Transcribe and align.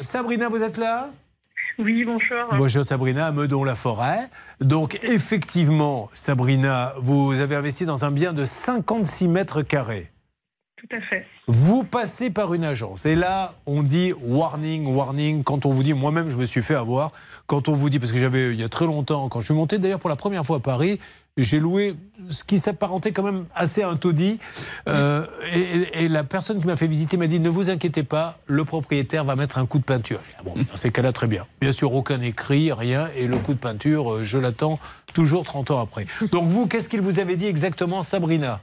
Sabrina, 0.00 0.48
vous 0.48 0.62
êtes 0.62 0.78
là? 0.78 1.10
Oui, 1.78 2.04
bonjour. 2.04 2.56
Bonjour 2.56 2.84
Sabrina, 2.84 3.26
à 3.26 3.32
Meudon-la-Forêt. 3.32 4.28
Donc 4.60 4.98
effectivement, 5.02 6.08
Sabrina, 6.12 6.92
vous 6.98 7.38
avez 7.40 7.56
investi 7.56 7.84
dans 7.84 8.04
un 8.04 8.10
bien 8.10 8.32
de 8.32 8.44
56 8.44 9.28
mètres 9.28 9.62
carrés. 9.62 10.10
Tout 10.76 10.96
à 10.96 11.00
fait. 11.00 11.26
Vous 11.48 11.82
passez 11.82 12.30
par 12.30 12.54
une 12.54 12.64
agence 12.64 13.06
et 13.06 13.16
là, 13.16 13.54
on 13.66 13.82
dit 13.82 14.12
warning, 14.12 14.86
warning. 14.86 15.42
Quand 15.42 15.66
on 15.66 15.70
vous 15.70 15.82
dit, 15.82 15.94
moi-même, 15.94 16.28
je 16.28 16.36
me 16.36 16.44
suis 16.44 16.62
fait 16.62 16.76
avoir. 16.76 17.10
Quand 17.46 17.68
on 17.68 17.72
vous 17.72 17.90
dit, 17.90 17.98
parce 17.98 18.12
que 18.12 18.18
j'avais, 18.18 18.52
il 18.52 18.60
y 18.60 18.64
a 18.64 18.68
très 18.68 18.86
longtemps, 18.86 19.28
quand 19.28 19.40
je 19.40 19.46
suis 19.46 19.54
monté 19.54 19.78
d'ailleurs 19.78 19.98
pour 19.98 20.10
la 20.10 20.16
première 20.16 20.44
fois 20.46 20.58
à 20.58 20.60
Paris, 20.60 21.00
j'ai 21.42 21.60
loué 21.60 21.94
ce 22.28 22.44
qui 22.44 22.58
s'apparentait 22.58 23.12
quand 23.12 23.22
même 23.22 23.46
assez 23.54 23.82
à 23.82 23.88
un 23.88 23.96
taudis. 23.96 24.38
Euh, 24.88 25.24
et, 25.94 26.08
la 26.08 26.24
personne 26.24 26.60
qui 26.60 26.66
m'a 26.66 26.76
fait 26.76 26.86
visiter 26.86 27.16
m'a 27.16 27.26
dit, 27.26 27.40
ne 27.40 27.48
vous 27.48 27.70
inquiétez 27.70 28.02
pas, 28.02 28.38
le 28.46 28.64
propriétaire 28.64 29.24
va 29.24 29.36
mettre 29.36 29.58
un 29.58 29.66
coup 29.66 29.78
de 29.78 29.84
peinture. 29.84 30.20
Dit, 30.20 30.30
ah 30.38 30.42
dans 30.44 30.76
ces 30.76 30.90
cas-là, 30.90 31.12
très 31.12 31.26
bien. 31.26 31.46
Bien 31.60 31.72
sûr, 31.72 31.94
aucun 31.94 32.20
écrit, 32.20 32.72
rien. 32.72 33.08
Et 33.16 33.26
le 33.26 33.36
coup 33.36 33.54
de 33.54 33.58
peinture, 33.58 34.14
euh, 34.14 34.24
je 34.24 34.38
l'attends 34.38 34.80
toujours 35.14 35.44
30 35.44 35.70
ans 35.70 35.80
après. 35.80 36.06
Donc 36.32 36.48
vous, 36.48 36.66
qu'est-ce 36.66 36.88
qu'il 36.88 37.00
vous 37.00 37.20
avait 37.20 37.36
dit 37.36 37.46
exactement, 37.46 38.02
Sabrina? 38.02 38.60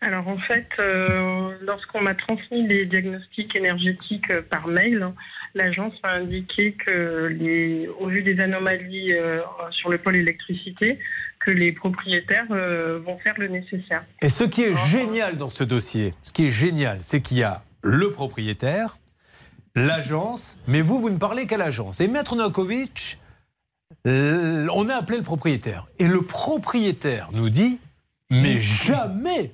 Alors 0.00 0.26
en 0.26 0.38
fait, 0.38 0.66
euh, 0.80 1.52
lorsqu'on 1.62 2.02
m'a 2.02 2.14
transmis 2.14 2.66
les 2.66 2.86
diagnostics 2.86 3.54
énergétiques 3.54 4.32
par 4.50 4.66
mail, 4.66 5.12
l'agence 5.54 5.94
m'a 6.02 6.14
indiqué 6.14 6.72
que, 6.72 7.88
au 8.00 8.08
vu 8.08 8.22
des 8.22 8.40
anomalies 8.40 9.14
sur 9.70 9.90
le 9.90 9.98
pôle 9.98 10.16
électricité, 10.16 10.98
que 11.44 11.50
les 11.50 11.72
propriétaires 11.72 12.46
euh, 12.50 13.00
vont 13.04 13.18
faire 13.18 13.34
le 13.38 13.48
nécessaire. 13.48 14.04
Et 14.22 14.28
ce 14.28 14.44
qui 14.44 14.62
est 14.62 14.76
génial 14.86 15.36
dans 15.36 15.50
ce 15.50 15.64
dossier, 15.64 16.14
ce 16.22 16.32
qui 16.32 16.46
est 16.46 16.50
génial, 16.50 16.98
c'est 17.00 17.20
qu'il 17.20 17.38
y 17.38 17.42
a 17.42 17.62
le 17.82 18.10
propriétaire, 18.10 18.98
l'agence, 19.74 20.58
mais 20.68 20.82
vous, 20.82 21.00
vous 21.00 21.10
ne 21.10 21.18
parlez 21.18 21.46
qu'à 21.46 21.56
l'agence. 21.56 22.00
Et 22.00 22.08
Maître 22.08 22.36
Novakovic, 22.36 23.18
on 24.04 24.88
a 24.88 24.94
appelé 24.94 25.18
le 25.18 25.24
propriétaire. 25.24 25.86
Et 25.98 26.06
le 26.06 26.22
propriétaire 26.22 27.30
nous 27.32 27.50
dit, 27.50 27.78
mais 28.30 28.60
jamais 28.60 29.52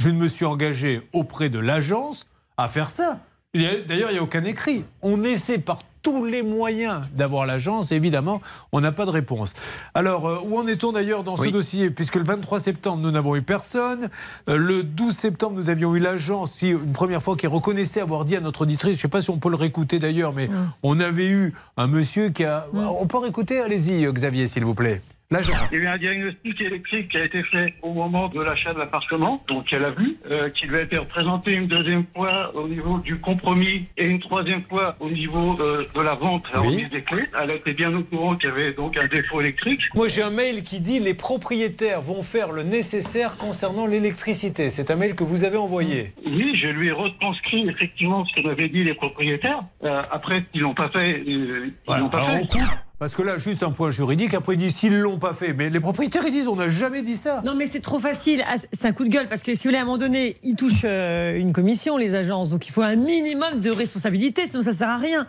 je 0.00 0.10
ne 0.10 0.18
me 0.18 0.28
suis 0.28 0.44
engagé 0.44 1.02
auprès 1.12 1.48
de 1.48 1.58
l'agence 1.58 2.26
à 2.56 2.68
faire 2.68 2.90
ça. 2.90 3.20
Il 3.54 3.62
y 3.62 3.66
a- 3.66 3.80
D'ailleurs, 3.80 4.10
il 4.10 4.14
n'y 4.14 4.18
a 4.18 4.22
aucun 4.22 4.42
écrit. 4.44 4.84
On 5.02 5.22
essaie 5.24 5.58
par 5.58 5.78
tous 6.02 6.24
les 6.26 6.42
moyens 6.42 7.00
d'avoir 7.14 7.46
l'agence. 7.46 7.90
Évidemment, 7.90 8.42
on 8.72 8.80
n'a 8.80 8.92
pas 8.92 9.06
de 9.06 9.10
réponse. 9.10 9.54
Alors, 9.94 10.28
euh, 10.28 10.38
où 10.44 10.58
en 10.58 10.66
est-on 10.66 10.92
d'ailleurs 10.92 11.24
dans 11.24 11.36
ce 11.36 11.42
Oui. 11.42 11.52
dossier? 11.52 11.88
Puisque 11.88 12.16
le 12.16 12.24
23 12.24 12.58
septembre, 12.60 13.00
nous 13.00 13.10
n'avons 13.10 13.34
eu 13.36 13.42
personne. 13.42 14.10
Euh, 14.50 14.56
le 14.58 14.82
12 14.82 15.14
septembre, 15.16 15.54
nous 15.56 15.70
avions 15.70 15.94
eu 15.96 15.98
l'agence, 15.98 16.52
si, 16.52 16.70
une 16.70 16.92
première 16.92 17.22
fois, 17.22 17.36
qui 17.36 17.46
reconnaissait 17.46 18.00
avoir 18.02 18.26
dit 18.26 18.36
à 18.36 18.40
notre 18.40 18.62
auditrice, 18.62 18.92
je 18.94 18.98
ne 18.98 19.02
sais 19.02 19.08
pas 19.08 19.22
si 19.22 19.30
on 19.30 19.38
peut 19.38 19.48
le 19.48 19.56
réécouter 19.56 19.98
d'ailleurs, 19.98 20.34
mais 20.34 20.50
on 20.82 21.00
avait 21.00 21.28
eu 21.28 21.54
un 21.78 21.86
monsieur 21.86 22.28
qui 22.28 22.44
a... 22.44 22.66
On 22.74 23.06
peut 23.06 23.18
réécouter? 23.18 23.60
Allez-y, 23.60 24.04
Xavier, 24.12 24.46
s'il 24.46 24.64
vous 24.66 24.74
plaît. 24.74 25.00
L'agence. 25.30 25.72
Il 25.72 25.78
y 25.78 25.80
a 25.80 25.84
eu 25.84 25.86
un 25.88 25.98
diagnostic 25.98 26.60
électrique 26.60 27.08
qui 27.08 27.16
a 27.16 27.24
été 27.24 27.42
fait 27.44 27.74
au 27.82 27.92
moment 27.92 28.28
de 28.28 28.40
l'achat 28.40 28.74
de 28.74 28.78
l'appartement, 28.78 29.42
donc 29.48 29.72
elle 29.72 29.84
a 29.84 29.90
vu, 29.90 30.16
euh, 30.30 30.50
qui 30.50 30.66
lui 30.66 30.76
a 30.76 30.82
été 30.82 30.98
représenté 30.98 31.52
une 31.52 31.66
deuxième 31.66 32.04
fois 32.14 32.54
au 32.54 32.68
niveau 32.68 32.98
du 32.98 33.16
compromis 33.18 33.86
et 33.96 34.04
une 34.04 34.20
troisième 34.20 34.62
fois 34.62 34.96
au 35.00 35.08
niveau 35.08 35.56
euh, 35.60 35.84
de 35.94 36.00
la 36.02 36.14
vente, 36.14 36.44
la 36.52 36.60
Oui. 36.60 36.86
des 36.92 37.02
clés. 37.02 37.24
Elle 37.42 37.50
était 37.52 37.72
bien 37.72 37.92
au 37.96 38.02
courant 38.02 38.36
qu'il 38.36 38.50
y 38.50 38.52
avait 38.52 38.72
donc 38.74 38.96
un 38.98 39.06
défaut 39.06 39.40
électrique. 39.40 39.80
Moi, 39.94 40.08
j'ai 40.08 40.22
un 40.22 40.30
mail 40.30 40.62
qui 40.62 40.80
dit 40.80 41.00
les 41.00 41.14
propriétaires 41.14 42.02
vont 42.02 42.22
faire 42.22 42.52
le 42.52 42.62
nécessaire 42.62 43.36
concernant 43.38 43.86
l'électricité. 43.86 44.70
C'est 44.70 44.90
un 44.90 44.96
mail 44.96 45.14
que 45.14 45.24
vous 45.24 45.44
avez 45.44 45.56
envoyé. 45.56 46.12
Oui, 46.26 46.56
je 46.62 46.68
lui 46.68 46.88
ai 46.88 46.92
retranscrit 46.92 47.66
effectivement 47.68 48.24
ce 48.26 48.40
que 48.40 48.46
m'avaient 48.46 48.68
dit 48.68 48.84
les 48.84 48.94
propriétaires. 48.94 49.62
Euh, 49.84 50.02
après, 50.12 50.44
ils 50.52 50.60
l'ont 50.60 50.74
pas 50.74 50.90
fait. 50.90 51.14
euh, 51.14 51.24
ils 51.26 51.72
Voilà. 51.86 52.02
l'ont 52.02 52.08
pas 52.10 52.18
Alors, 52.18 52.30
fait. 52.30 52.42
on 52.42 52.46
coupe, 52.46 52.78
parce 52.98 53.14
que 53.14 53.22
là, 53.22 53.38
juste 53.38 53.62
un 53.62 53.70
point 53.70 53.90
juridique. 53.90 54.34
Après, 54.34 54.54
ils 54.54 54.58
disent 54.58 54.76
s'ils 54.76 54.98
l'ont 54.98 55.18
pas 55.18 55.34
fait. 55.34 55.52
Mais 55.52 55.68
les 55.70 55.80
propriétaires, 55.80 56.22
ils 56.26 56.32
disent 56.32 56.46
on 56.48 56.56
n'a 56.56 56.68
jamais 56.68 57.02
dit 57.02 57.16
ça. 57.16 57.42
Non, 57.44 57.54
mais 57.54 57.66
c'est 57.66 57.80
trop 57.80 57.98
facile. 57.98 58.44
Ah, 58.48 58.54
C'est 58.72 58.86
un 58.86 58.92
coup 58.92 59.04
de 59.04 59.10
gueule 59.10 59.28
parce 59.28 59.42
que 59.42 59.54
si 59.54 59.64
vous 59.64 59.70
voulez, 59.70 59.78
à 59.78 59.82
un 59.82 59.84
moment 59.84 59.98
donné, 59.98 60.36
ils 60.42 60.56
touchent 60.56 60.82
euh, 60.84 61.36
une 61.38 61.52
commission, 61.52 61.96
les 61.96 62.14
agences. 62.14 62.50
Donc 62.50 62.66
il 62.66 62.70
faut 62.72 62.82
un 62.82 62.96
minimum 62.96 63.60
de 63.60 63.70
responsabilité, 63.70 64.46
sinon 64.46 64.62
ça 64.62 64.72
sert 64.72 64.88
à 64.88 64.96
rien. 64.96 65.26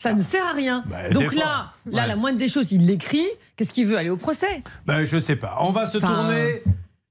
Ça 0.00 0.12
ne 0.14 0.22
sert 0.22 0.46
à 0.46 0.52
rien. 0.52 0.84
Bah, 0.86 1.08
Donc 1.10 1.34
là, 1.34 1.72
là, 1.90 2.02
ouais. 2.02 2.06
la 2.06 2.14
moindre 2.14 2.38
des 2.38 2.48
choses, 2.48 2.70
il 2.70 2.86
l'écrit. 2.86 3.26
Qu'est-ce 3.56 3.72
qu'il 3.72 3.86
veut? 3.86 3.96
Aller 3.98 4.10
au 4.10 4.16
procès? 4.16 4.62
Ben, 4.86 5.04
je 5.04 5.18
sais 5.18 5.34
pas. 5.34 5.56
On 5.60 5.72
va 5.72 5.86
se 5.86 5.98
Enfin- 5.98 6.06
tourner 6.28 6.62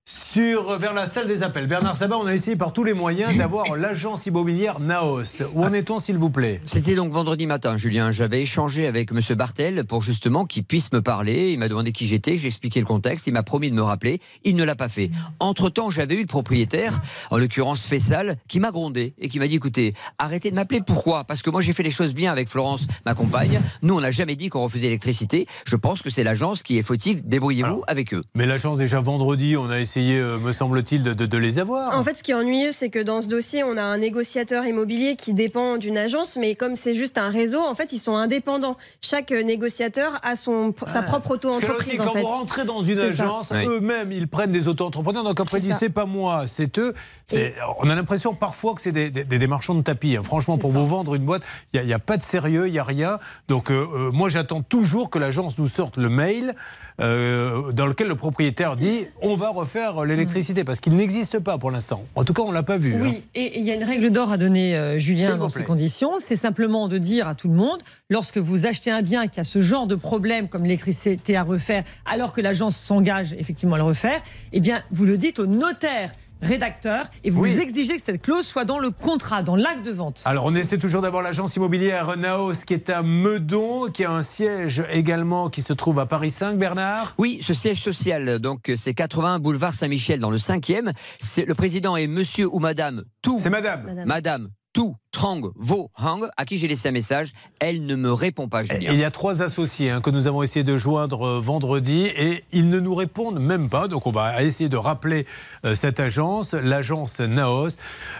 sur, 0.07 0.79
vers 0.79 0.93
la 0.93 1.05
salle 1.05 1.27
des 1.27 1.43
appels. 1.43 1.67
Bernard 1.67 1.97
Sabat, 1.97 2.17
on 2.17 2.27
a 2.27 2.33
essayé 2.33 2.55
par 2.55 2.71
tous 2.71 2.85
les 2.85 2.93
moyens 2.93 3.35
d'avoir 3.35 3.75
l'agence 3.75 4.25
immobilière 4.25 4.79
Naos. 4.79 5.43
Où 5.53 5.65
en 5.65 5.73
est-on, 5.73 5.99
s'il 5.99 6.17
vous 6.17 6.29
plaît? 6.29 6.61
C'était 6.63 6.95
donc 6.95 7.11
vendredi 7.11 7.45
matin, 7.45 7.75
Julien. 7.75 8.11
J'avais 8.11 8.41
échangé 8.41 8.87
avec 8.87 9.11
M. 9.11 9.19
Bartel 9.35 9.83
pour 9.83 10.01
justement 10.03 10.45
qu'il 10.45 10.63
puisse 10.63 10.93
me 10.93 11.01
parler. 11.01 11.51
Il 11.51 11.59
m'a 11.59 11.67
demandé 11.67 11.91
qui 11.91 12.07
j'étais, 12.07 12.37
j'ai 12.37 12.47
expliqué 12.47 12.79
le 12.79 12.85
contexte. 12.85 13.27
Il 13.27 13.33
m'a 13.33 13.43
promis 13.43 13.69
de 13.69 13.75
me 13.75 13.81
rappeler. 13.81 14.21
Il 14.45 14.55
ne 14.55 14.63
l'a 14.63 14.75
pas 14.75 14.87
fait. 14.87 15.11
Entre-temps, 15.41 15.89
j'avais 15.89 16.15
eu 16.15 16.21
le 16.21 16.27
propriétaire, 16.27 17.01
en 17.29 17.37
l'occurrence 17.37 17.81
Fessal, 17.81 18.37
qui 18.47 18.61
m'a 18.61 18.71
grondé 18.71 19.13
et 19.19 19.27
qui 19.27 19.39
m'a 19.39 19.47
dit 19.47 19.57
écoutez, 19.57 19.93
arrêtez 20.19 20.51
de 20.51 20.55
m'appeler. 20.55 20.79
Pourquoi? 20.79 21.25
Parce 21.25 21.41
que 21.41 21.49
moi, 21.49 21.59
j'ai 21.59 21.73
fait 21.73 21.83
les 21.83 21.91
choses 21.91 22.13
bien 22.13 22.31
avec 22.31 22.47
Florence, 22.47 22.87
ma 23.05 23.13
compagne. 23.13 23.59
Nous, 23.81 23.97
on 23.97 23.99
n'a 23.99 24.11
jamais 24.11 24.37
dit 24.37 24.47
qu'on 24.47 24.63
refusait 24.63 24.85
l'électricité. 24.85 25.47
Je 25.65 25.75
pense 25.75 26.01
que 26.01 26.09
c'est 26.09 26.23
l'agence 26.23 26.63
qui 26.63 26.77
est 26.77 26.83
fautive. 26.83 27.27
Débrouillez-vous 27.27 27.83
avec 27.87 28.13
eux. 28.13 28.23
Mais 28.35 28.45
l'agence, 28.45 28.77
déjà 28.77 29.01
vendredi, 29.01 29.57
on 29.57 29.69
a 29.69 29.79
essayé, 29.79 29.96
euh, 29.97 30.37
me 30.39 30.51
semble-t-il, 30.51 31.03
de, 31.03 31.13
de- 31.13 31.25
de 31.25 31.37
les 31.37 31.59
avoir. 31.59 31.97
En 31.97 32.03
fait, 32.03 32.15
ce 32.17 32.23
qui 32.23 32.31
est 32.31 32.35
ennuyeux, 32.35 32.71
c'est 32.71 32.89
que 32.89 32.99
dans 32.99 33.21
ce 33.21 33.27
dossier, 33.27 33.63
on 33.63 33.77
a 33.77 33.81
un 33.83 33.97
négociateur 33.97 34.65
immobilier 34.65 35.15
qui 35.15 35.33
dépend 35.33 35.77
d'une 35.77 35.97
agence, 35.97 36.37
mais 36.39 36.55
comme 36.55 36.75
c'est 36.75 36.93
juste 36.93 37.17
un 37.17 37.29
réseau, 37.29 37.59
en 37.61 37.75
fait, 37.75 37.91
ils 37.93 37.99
sont 37.99 38.15
indépendants. 38.15 38.77
Chaque 39.01 39.31
négociateur 39.31 40.19
a 40.23 40.35
son, 40.35 40.73
sa 40.87 41.01
propre 41.01 41.31
auto-entreprise, 41.31 41.97
quand 41.97 42.07
en 42.09 42.13
fait. 42.13 42.21
vous 42.21 42.27
rentrez 42.27 42.65
dans 42.65 42.81
une 42.81 42.99
agence, 42.99 43.51
Oui. 43.53 43.65
eux-mêmes, 43.67 44.11
ils 44.11 44.27
prennent 44.27 44.51
des 44.51 44.67
auto-entrepreneurs. 44.67 45.23
Donc 45.23 45.39
après, 45.39 45.57
ils 45.57 45.61
C'est 45.61 45.67
disent 45.67 45.73
ça. 45.73 45.79
c'est 45.79 45.89
pas 45.89 46.05
moi, 46.05 46.43
c'est 46.47 46.77
eux. 46.79 46.93
C'est- 47.27 47.55
On 47.79 47.89
a 47.89 47.95
l'impression 47.95 48.33
parfois 48.33 48.73
que 48.73 48.81
c'est 48.81 48.91
des, 48.91 49.09
des- 49.09 49.25
des 49.25 49.47
marchands 49.47 49.75
de 49.75 49.81
tapis. 49.81 50.15
hein. 50.15 50.21
Franchement, 50.23 50.57
pour 50.57 50.71
ça. 50.71 50.77
vous 50.79 50.87
vendre 50.87 51.15
une 51.15 51.25
boîte, 51.25 51.41
il 51.73 51.81
n'y 51.81 51.93
a, 51.93 51.99
pas 51.99 52.15
de 52.17 52.23
sérieux, 52.23 52.67
il 52.67 52.71
n'y 52.71 52.79
a 52.79 52.83
rien. 52.85 53.17
Donc 53.49 53.69
euh, 53.69 53.85
euh, 53.93 54.11
moi, 54.11 54.29
j'attends 54.29 54.61
toujours 54.61 55.09
que 55.09 55.19
l'agence 55.19 55.57
nous 55.57 55.67
sorte 55.67 55.97
le 55.97 56.09
mail 56.09 56.55
euh, 57.01 57.71
dans 57.73 57.85
lequel 57.85 58.07
le 58.07 58.15
propriétaire 58.15 58.75
dit 58.75 59.07
on 59.21 59.35
va 59.35 59.49
refaire 59.49 59.86
l'électricité. 60.05 60.63
Parce 60.63 60.79
qu'il 60.79 60.95
n'existe 60.95 61.39
pas 61.39 61.57
pour 61.57 61.71
l'instant. 61.71 62.03
En 62.15 62.23
tout 62.23 62.33
cas, 62.33 62.41
on 62.43 62.49
ne 62.49 62.53
l'a 62.53 62.63
pas 62.63 62.77
vu. 62.77 62.95
hein. 62.95 62.99
Oui, 63.01 63.23
et 63.35 63.45
et 63.45 63.59
il 63.59 63.65
y 63.65 63.71
a 63.71 63.75
une 63.75 63.83
règle 63.83 64.09
d'or 64.09 64.31
à 64.31 64.37
donner, 64.37 64.75
euh, 64.75 64.99
Julien, 64.99 65.37
dans 65.37 65.49
ces 65.49 65.63
conditions. 65.63 66.13
C'est 66.19 66.35
simplement 66.35 66.87
de 66.87 66.97
dire 66.97 67.27
à 67.27 67.35
tout 67.35 67.47
le 67.47 67.53
monde, 67.55 67.79
lorsque 68.09 68.37
vous 68.37 68.65
achetez 68.65 68.91
un 68.91 69.01
bien 69.01 69.27
qui 69.27 69.39
a 69.39 69.43
ce 69.43 69.61
genre 69.61 69.87
de 69.87 69.95
problème 69.95 70.47
comme 70.49 70.63
l'électricité 70.63 71.35
à 71.37 71.43
refaire, 71.43 71.83
alors 72.05 72.33
que 72.33 72.41
l'agence 72.41 72.75
s'engage 72.77 73.33
effectivement 73.33 73.75
à 73.75 73.77
le 73.77 73.83
refaire, 73.83 74.21
eh 74.53 74.59
bien, 74.59 74.81
vous 74.91 75.05
le 75.05 75.17
dites 75.17 75.39
au 75.39 75.47
notaire 75.47 76.11
rédacteur 76.41 77.05
et 77.23 77.29
vous 77.29 77.41
Oui. 77.43 77.57
exigez 77.59 77.95
que 77.97 78.01
cette 78.03 78.21
clause 78.21 78.45
soit 78.45 78.65
dans 78.65 78.79
le 78.79 78.91
contrat, 78.91 79.43
dans 79.43 79.55
l'acte 79.55 79.85
de 79.85 79.91
vente. 79.91 80.21
Alors, 80.25 80.45
on 80.45 80.55
essaie 80.55 80.77
toujours 80.77 81.01
d'avoir 81.01 81.23
l'agence 81.23 81.55
immobilière 81.55 82.17
Naos 82.17 82.53
qui 82.65 82.73
est 82.73 82.89
à 82.89 83.03
Meudon, 83.03 83.87
qui 83.91 84.05
a 84.05 84.11
un 84.11 84.21
siège 84.21 84.83
également 84.91 85.49
qui 85.49 85.61
se 85.61 85.73
trouve 85.73 85.99
à 85.99 86.05
Paris 86.05 86.31
5, 86.31 86.57
Bernard? 86.57 87.13
Oui, 87.17 87.39
ce 87.41 87.53
siège 87.53 87.81
social, 87.81 88.39
donc 88.39 88.71
c'est 88.75 88.93
80 88.93 89.39
boulevard 89.39 89.73
Saint-Michel 89.73 90.19
dans 90.19 90.31
le 90.31 90.37
5e. 90.37 90.91
C'est- 91.19 91.45
Le 91.45 91.55
président 91.55 91.95
est 91.97 92.07
monsieur 92.07 92.47
ou 92.53 92.59
madame 92.59 93.03
Tout. 93.21 93.37
C'est 93.39 93.49
madame. 93.49 93.83
Madame. 93.85 94.05
Madame 94.07 94.49
Tu 94.77 94.83
Trang 95.11 95.41
Vo 95.55 95.89
Hang, 95.97 96.27
à 96.37 96.45
qui 96.45 96.57
j'ai 96.57 96.67
laissé 96.67 96.89
un 96.89 96.91
message. 96.91 97.33
Elle 97.59 97.87
ne 97.87 97.95
me 97.95 98.13
répond 98.13 98.47
pas, 98.47 98.61
Et 98.61 98.65
Julien. 98.65 98.91
Il 98.93 98.99
y 98.99 99.03
a 99.03 99.09
trois 99.09 99.41
associés 99.41 99.89
hein, 99.89 100.01
que 100.01 100.11
nous 100.11 100.27
avons 100.27 100.43
essayé 100.43 100.63
de 100.63 100.77
joindre 100.77 101.25
euh, 101.25 101.39
vendredi 101.39 102.05
et 102.15 102.43
ils 102.51 102.69
ne 102.69 102.79
nous 102.79 102.93
répondent 102.93 103.39
même 103.39 103.69
pas. 103.69 103.87
Donc 103.87 104.05
on 104.05 104.11
va 104.11 104.43
essayer 104.43 104.69
de 104.69 104.77
rappeler 104.77 105.25
euh, 105.65 105.73
cette 105.73 105.99
agence, 105.99 106.53
l'agence 106.53 107.19
Naos. 107.19 107.69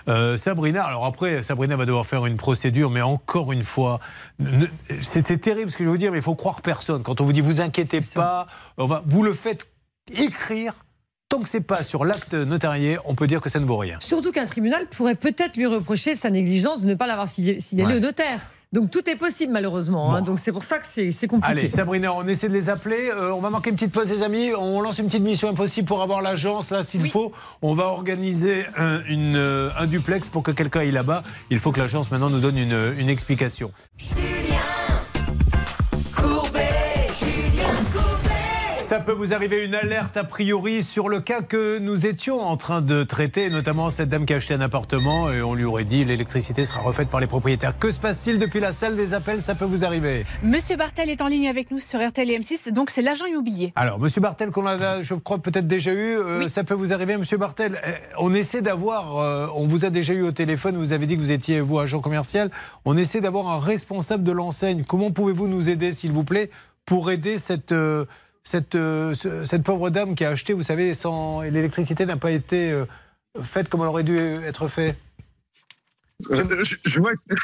Euh, 0.08 0.36
Sabrina, 0.36 0.84
alors 0.84 1.06
après, 1.06 1.44
Sabrina 1.44 1.76
va 1.76 1.86
devoir 1.86 2.08
faire 2.08 2.26
une 2.26 2.38
procédure, 2.38 2.90
mais 2.90 3.04
encore 3.04 3.52
une 3.52 3.62
fois, 3.62 4.00
c'est 5.02 5.40
terrible 5.40 5.70
ce 5.70 5.78
que 5.78 5.84
je 5.84 5.90
veux 5.90 5.94
vous 5.94 6.00
dire, 6.00 6.12
mais 6.12 6.18
il 6.18 6.24
faut 6.24 6.34
croire 6.34 6.64
personne. 6.64 7.04
Quand 7.04 7.22
on 7.22 7.26
vous 7.26 7.34
dit 7.34 7.42
vous 7.42 7.62
inquiétez 7.62 8.02
pas, 8.16 8.48
on 8.80 8.88
va, 8.88 9.04
vous 9.06 9.22
le 9.22 9.34
faites 9.34 9.70
écrire. 10.12 10.74
Tant 11.30 11.42
que 11.42 11.50
c'est 11.50 11.60
pas 11.60 11.84
sur 11.84 12.06
l'acte 12.06 12.34
notarié, 12.36 12.98
on 13.04 13.14
peut 13.14 13.28
dire 13.28 13.42
que 13.42 13.50
ça 13.50 13.60
ne 13.60 13.66
vaut 13.66 13.76
rien. 13.76 13.98
Surtout 14.00 14.32
qu'un 14.32 14.46
tribunal 14.46 14.88
pourrait 14.88 15.16
peut-être 15.16 15.58
lui 15.58 15.66
reprocher 15.66 16.16
sa 16.16 16.30
négligence 16.30 16.84
de 16.84 16.88
ne 16.88 16.96
pas 16.96 17.06
l'avoir 17.06 17.28
signalé 17.28 17.60
Ouais. 17.86 17.96
au 17.98 18.00
notaire. 18.00 18.40
Donc 18.72 18.92
tout 18.92 19.10
est 19.10 19.18
possible 19.18 19.52
malheureusement. 19.52 20.14
hein. 20.16 20.22
Donc 20.22 20.40
c'est 20.40 20.54
pour 20.54 20.64
ça 20.64 20.80
que 20.80 20.86
c'est 20.88 21.28
compliqué. 21.28 21.52
Allez, 21.60 21.70
Sabrina, 21.70 22.14
on 22.14 22.26
essaie 22.28 22.48
de 22.48 22.54
les 22.54 22.70
appeler. 22.70 23.10
Euh, 23.14 23.32
on 23.34 23.42
va 23.42 23.50
manquer 23.50 23.72
une 23.72 23.76
petite 23.76 23.92
pause, 23.94 24.10
les 24.10 24.24
amis. 24.24 24.52
On 24.58 24.80
lance 24.80 25.00
une 25.00 25.08
petite 25.08 25.22
mission 25.24 25.50
impossible 25.50 25.86
pour 25.86 26.02
avoir 26.02 26.22
l'agence, 26.22 26.72
là, 26.72 26.82
s'il 26.84 27.10
faut. 27.10 27.34
On 27.62 27.74
va 27.74 27.86
organiser 27.88 28.66
un, 28.78 29.04
une, 29.10 29.36
euh, 29.36 29.70
un 29.78 29.86
duplex 29.86 30.30
pour 30.30 30.44
que 30.44 30.52
quelqu'un 30.52 30.82
aille 30.82 30.92
là-bas. 30.92 31.24
Il 31.50 31.60
faut 31.60 31.74
que 31.74 31.80
l'agence, 31.80 32.10
maintenant, 32.10 32.30
nous 32.30 32.40
donne 32.40 32.58
une, 32.58 32.94
une 32.98 33.10
explication. 33.10 33.72
Ça 38.98 39.04
peut 39.04 39.12
vous 39.12 39.32
arriver 39.32 39.64
une 39.64 39.76
alerte 39.76 40.18
a 40.18 40.24
priori 40.24 40.82
sur 40.82 41.08
le 41.08 41.20
cas 41.20 41.42
que 41.42 41.78
nous 41.78 42.08
étions 42.08 42.42
en 42.42 42.58
train 42.58 42.82
de 42.82 43.04
traiter, 43.04 43.52
notamment 43.52 43.92
cette 43.92 44.10
dame 44.10 44.26
qui 44.26 44.34
a 44.34 44.38
acheté 44.38 44.56
un 44.56 44.62
appartement 44.62 45.30
et 45.32 45.44
on 45.44 45.54
lui 45.54 45.66
aurait 45.66 45.84
dit 45.86 46.04
l'électricité 46.04 46.66
sera 46.66 46.80
refaite 46.80 47.08
par 47.08 47.20
les 47.20 47.28
propriétaires. 47.28 47.78
Que 47.78 47.92
se 47.92 48.00
passe-t-il 48.00 48.40
depuis 48.40 48.60
la 48.60 48.72
salle 48.72 48.96
des 48.96 49.14
appels? 49.14 49.44
Ça 49.44 49.54
peut 49.54 49.66
vous 49.66 49.86
arriver. 49.86 50.26
Monsieur 50.42 50.78
Bartel 50.78 51.12
est 51.12 51.22
en 51.22 51.28
ligne 51.28 51.48
avec 51.48 51.70
nous 51.70 51.78
sur 51.78 52.00
RTL 52.06 52.28
et 52.32 52.40
M6, 52.40 52.72
donc 52.72 52.90
c'est 52.90 53.04
l'agent 53.04 53.28
immobilier. 53.28 53.72
Alors, 53.76 54.00
Monsieur 54.00 54.20
Bartel, 54.20 54.50
qu'on 54.50 54.66
a, 54.66 55.04
je 55.04 55.14
crois, 55.14 55.38
peut-être 55.38 55.68
déjà 55.68 55.94
eu, 55.94 56.18
euh, 56.18 56.48
ça 56.48 56.64
peut 56.64 56.74
vous 56.74 56.92
arriver, 56.92 57.18
Monsieur 57.18 57.38
Bartel. 57.38 57.80
euh, 57.86 57.92
On 58.18 58.34
essaie 58.34 58.64
d'avoir, 58.64 59.18
euh, 59.20 59.48
on 59.56 59.68
vous 59.68 59.86
a 59.86 59.92
déjà 59.92 60.14
eu 60.14 60.24
au 60.24 60.32
téléphone, 60.32 60.76
vous 60.76 60.92
avez 60.92 61.06
dit 61.06 61.16
que 61.18 61.22
vous 61.22 61.32
étiez, 61.32 61.62
vous, 61.62 61.78
agent 61.78 62.00
commercial. 62.02 62.50
On 62.84 62.98
essaie 62.98 63.22
d'avoir 63.22 63.48
un 63.50 63.60
responsable 63.60 64.24
de 64.24 64.32
l'enseigne. 64.32 64.84
Comment 64.88 65.12
pouvez-vous 65.12 65.48
nous 65.48 65.70
aider, 65.70 65.92
s'il 65.92 66.12
vous 66.12 66.24
plaît, 66.24 66.50
pour 66.86 67.12
aider 67.12 67.38
cette. 67.38 67.74
euh, 67.74 68.06
cette, 68.48 68.76
euh, 68.76 69.14
ce- 69.14 69.44
cette 69.46 69.64
pauvre 69.64 69.90
dame 69.90 70.16
qui 70.16 70.24
a 70.26 70.30
acheté, 70.30 70.54
vous 70.54 70.64
savez, 70.64 70.94
sans 70.94 71.42
l'électricité 71.42 72.06
n'a 72.06 72.18
pas 72.18 72.32
été 72.32 72.72
euh, 72.72 72.86
faite 73.44 73.68
comme 73.70 73.82
elle 73.82 73.88
aurait 73.88 74.04
dû 74.04 74.18
être 74.18 74.68
faite. 74.68 74.98
Euh, 76.32 76.64
je, 76.64 76.76
je 76.84 77.00
vois 77.00 77.12
que 77.14 77.36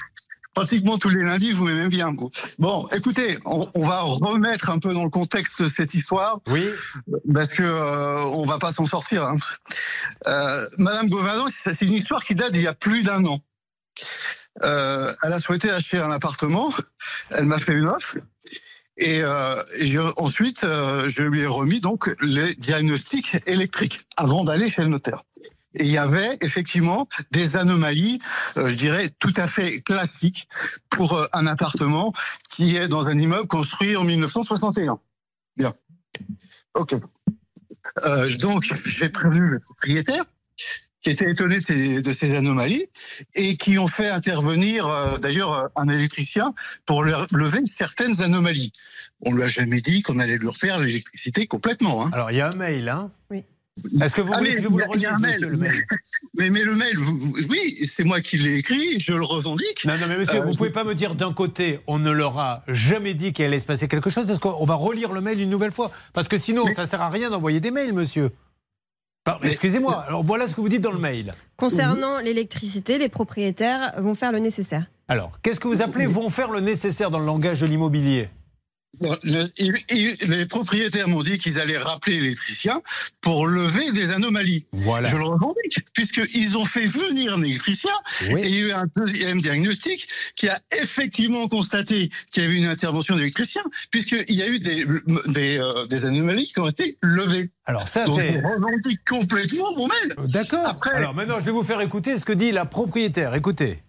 pratiquement 0.54 0.98
tous 0.98 1.10
les 1.10 1.24
lundis, 1.24 1.52
vous 1.52 1.66
m'aimez 1.66 1.90
bien. 1.90 2.14
Bon, 2.60 2.88
écoutez, 2.96 3.38
on, 3.46 3.68
on 3.76 3.86
va 3.86 4.02
remettre 4.02 4.70
un 4.70 4.80
peu 4.80 4.94
dans 4.94 5.04
le 5.04 5.10
contexte 5.10 5.68
cette 5.68 5.94
histoire, 5.94 6.40
Oui. 6.48 6.66
parce 7.34 7.54
que 7.54 7.64
euh, 7.64 8.22
on 8.24 8.46
va 8.46 8.60
pas 8.60 8.72
s'en 8.72 8.86
sortir. 8.86 9.24
hein. 9.26 9.38
Euh, 10.28 10.66
Madame 10.78 11.10
Govindon, 11.10 11.46
c'est 11.50 11.74
c'est 11.74 11.86
une 11.86 11.94
histoire 11.94 12.24
qui 12.24 12.34
date 12.36 12.54
d'il 12.54 12.62
y 12.62 12.68
a 12.68 12.74
plus 12.74 13.04
d'un 13.04 13.26
an. 13.26 13.40
Euh, 14.64 15.12
elle 15.24 15.34
a 15.34 15.40
souhaité 15.40 15.70
acheter 15.72 15.98
un 16.00 16.12
appartement. 16.12 16.72
Elle 17.32 17.46
m'a 17.46 17.60
fait 17.60 17.74
une 17.74 17.88
offre. 17.88 18.18
Et, 18.98 19.22
euh, 19.24 19.56
je- 19.80 20.14
ensuite, 20.22 20.64
euh, 20.64 21.10
je 21.10 21.24
lui 21.24 21.42
ai 21.42 21.48
remis 21.48 21.82
donc 21.82 22.14
les 22.22 22.54
diagnostics 22.56 23.36
électriques 23.48 24.02
avant 24.18 24.44
d'aller 24.44 24.70
chez 24.70 24.84
le 24.84 24.90
notaire. 24.90 25.24
Et 25.76 25.86
il 25.86 25.92
y 25.92 25.98
avait 25.98 26.38
effectivement 26.42 27.08
des 27.32 27.58
anomalies, 27.58 28.20
euh, 28.58 28.70
je 28.70 28.76
dirais, 28.76 29.10
tout 29.18 29.34
à 29.38 29.48
fait 29.48 29.82
classiques 29.82 30.48
pour 30.92 31.14
euh, 31.14 31.26
un 31.34 31.48
appartement 31.48 32.14
qui 32.52 32.76
est 32.76 32.88
dans 32.88 33.08
un 33.08 33.18
immeuble 33.18 33.48
construit 33.48 33.96
en 33.96 34.04
1961. 34.04 35.00
Bien. 35.58 35.74
Ok. 36.76 36.96
Euh, 38.04 38.36
donc, 38.38 38.72
j'ai 38.86 39.10
prévenu 39.10 39.48
le 39.48 39.60
propriétaire 39.60 40.26
qui 41.04 41.10
était 41.10 41.30
étonné 41.30 41.58
de 41.58 41.62
ces, 41.62 42.02
de 42.02 42.14
ces 42.14 42.34
anomalies 42.36 42.86
et 43.36 43.58
qui 43.58 43.78
ont 43.78 43.88
fait 43.88 44.10
intervenir 44.10 44.88
euh, 44.88 45.18
d'ailleurs 45.18 45.54
euh, 45.54 45.68
un 45.76 45.88
électricien 45.90 46.54
pour 46.86 47.04
le- 47.04 47.14
lever 47.34 47.60
certaines 47.66 48.22
anomalies. 48.22 48.72
On 49.26 49.34
lui 49.34 49.44
a 49.44 49.48
jamais 49.48 49.82
dit 49.82 50.02
qu'on 50.02 50.20
allait 50.20 50.38
lui 50.38 50.48
refaire 50.48 50.80
l'électricité 50.80 51.46
complètement. 51.46 52.06
Hein. 52.06 52.12
Alors, 52.14 52.32
il 52.32 52.38
y 52.38 52.42
a 52.42 52.48
un 52.50 52.56
mail, 52.58 52.90
hein 52.90 53.12
Oui. 53.30 53.44
Est-ce 54.02 54.14
que 54.14 54.22
vous 54.22 54.32
Ah, 54.34 54.38
voulez 54.38 54.52
mais 54.52 54.56
que 54.58 54.62
je 54.62 54.68
vous 54.68 54.78
le 54.78 54.86
relise, 54.86 55.06
un 55.06 55.18
monsieur, 55.20 55.48
mail. 55.48 55.50
le 55.50 55.58
mail 55.58 55.86
Mais, 56.36 56.50
mais 56.52 56.62
le 56.62 56.76
mail, 56.76 56.96
vous- 56.96 57.18
vous- 57.18 57.34
oui, 57.50 57.80
c'est 57.84 58.04
moi 58.04 58.22
qui 58.22 58.38
l'ai 58.38 58.56
écrit, 58.58 59.00
je 59.00 59.14
le 59.14 59.26
revendique. 59.26 59.84
Non, 59.86 59.98
non, 59.98 60.06
mais 60.08 60.18
monsieur, 60.18 60.42
Euh, 60.42 60.44
vous 60.44 60.54
je- 60.54 60.58
pouvez 60.58 60.70
pas 60.70 60.84
me 60.84 60.94
dire 60.94 61.16
d'un 61.16 61.34
côté, 61.34 61.80
on 61.88 61.98
ne 62.00 62.12
leur 62.12 62.38
a 62.38 62.64
jamais 62.68 63.16
dit 63.16 63.34
qu'il 63.34 63.46
allait 63.46 63.58
se 63.60 63.66
passer 63.66 63.88
quelque 63.88 64.12
chose, 64.12 64.28
parce 64.28 64.38
qu'on 64.40 64.64
va 64.66 64.76
relire 64.76 65.12
le 65.12 65.22
mail 65.22 65.42
une 65.42 65.50
nouvelle 65.50 65.72
fois? 65.72 65.92
Parce 66.14 66.28
que 66.28 66.38
sinon, 66.38 66.66
Mais- 66.66 66.74
ça 66.76 66.86
sert 66.86 67.02
à 67.02 67.10
rien 67.10 67.30
d'envoyer 67.32 67.60
des 67.60 67.72
mails, 67.72 67.94
monsieur. 67.94 68.30
Excusez-moi, 69.42 70.04
alors 70.08 70.24
voilà 70.24 70.48
ce 70.48 70.56
que 70.56 70.62
vous 70.62 70.70
dites 70.70 70.82
dans 70.82 70.92
le 70.92 71.00
mail. 71.00 71.34
Concernant 71.56 72.20
l'électricité, 72.20 72.98
les 72.98 73.08
propriétaires 73.08 73.94
vont 74.02 74.16
faire 74.16 74.34
le 74.34 74.40
nécessaire. 74.40 74.88
Alors, 75.08 75.40
qu'est-ce 75.42 75.60
que 75.60 75.68
vous 75.68 75.82
appelez 75.82 76.06
vont 76.06 76.30
faire 76.30 76.52
le 76.52 76.60
nécessaire 76.60 77.10
dans 77.10 77.20
le 77.20 77.26
langage 77.26 77.62
de 77.62 77.66
l'immobilier? 77.66 78.30
Bon, 79.00 79.18
le- 79.24 79.46
il- 79.58 79.74
il- 79.90 80.30
les 80.30 80.46
propriétaires 80.46 81.08
m'ont 81.08 81.24
dit 81.24 81.40
qu'ils 81.40 81.60
allaient 81.60 81.80
rappeler 81.80 82.20
l'électricien 82.20 82.82
pour 83.22 83.48
lever 83.48 83.92
des 83.92 84.12
anomalies. 84.12 84.68
Voilà. 84.72 85.10
Je 85.10 85.18
le 85.18 85.24
revendique, 85.24 85.80
puisqu'ils 85.94 86.56
ont 86.58 86.66
fait 86.66 86.86
venir 86.86 87.34
un 87.34 87.42
électricien 87.42 87.92
et 88.22 88.48
il 88.48 88.50
y 88.52 88.64
a 88.64 88.68
eu 88.68 88.72
un 88.72 88.86
deuxième 88.96 89.42
diagnostic 89.42 90.08
qui 90.36 90.48
a 90.48 90.60
effectivement 90.80 91.48
constaté 91.48 92.12
qu'il 92.32 92.44
y 92.44 92.46
avait 92.46 92.56
une 92.56 92.66
intervention 92.68 93.16
d'électricien, 93.16 93.64
puisqu'il 93.90 94.36
y 94.36 94.44
a 94.44 94.48
eu 94.48 94.60
des, 94.60 94.86
des, 95.28 95.58
euh, 95.58 95.88
des 95.88 96.06
anomalies 96.06 96.48
qui 96.54 96.60
ont 96.60 96.70
été 96.70 96.98
levées. 97.02 97.50
Alors, 97.66 97.88
ça, 97.88 98.06
c'est. 98.16 98.34
je 98.34 98.38
revendique 98.48 99.00
complètement 99.10 99.76
mon 99.76 99.88
mail. 99.88 100.14
D'accord. 100.30 100.68
Après- 100.68 100.92
Alors 100.92 101.16
maintenant, 101.16 101.40
je 101.40 101.46
vais 101.46 101.52
vous 101.52 101.64
faire 101.64 101.82
écouter 101.82 102.18
ce 102.18 102.26
que 102.26 102.34
dit 102.34 102.52
la 102.52 102.66
propriétaire. 102.66 103.34
Écoutez. 103.34 103.82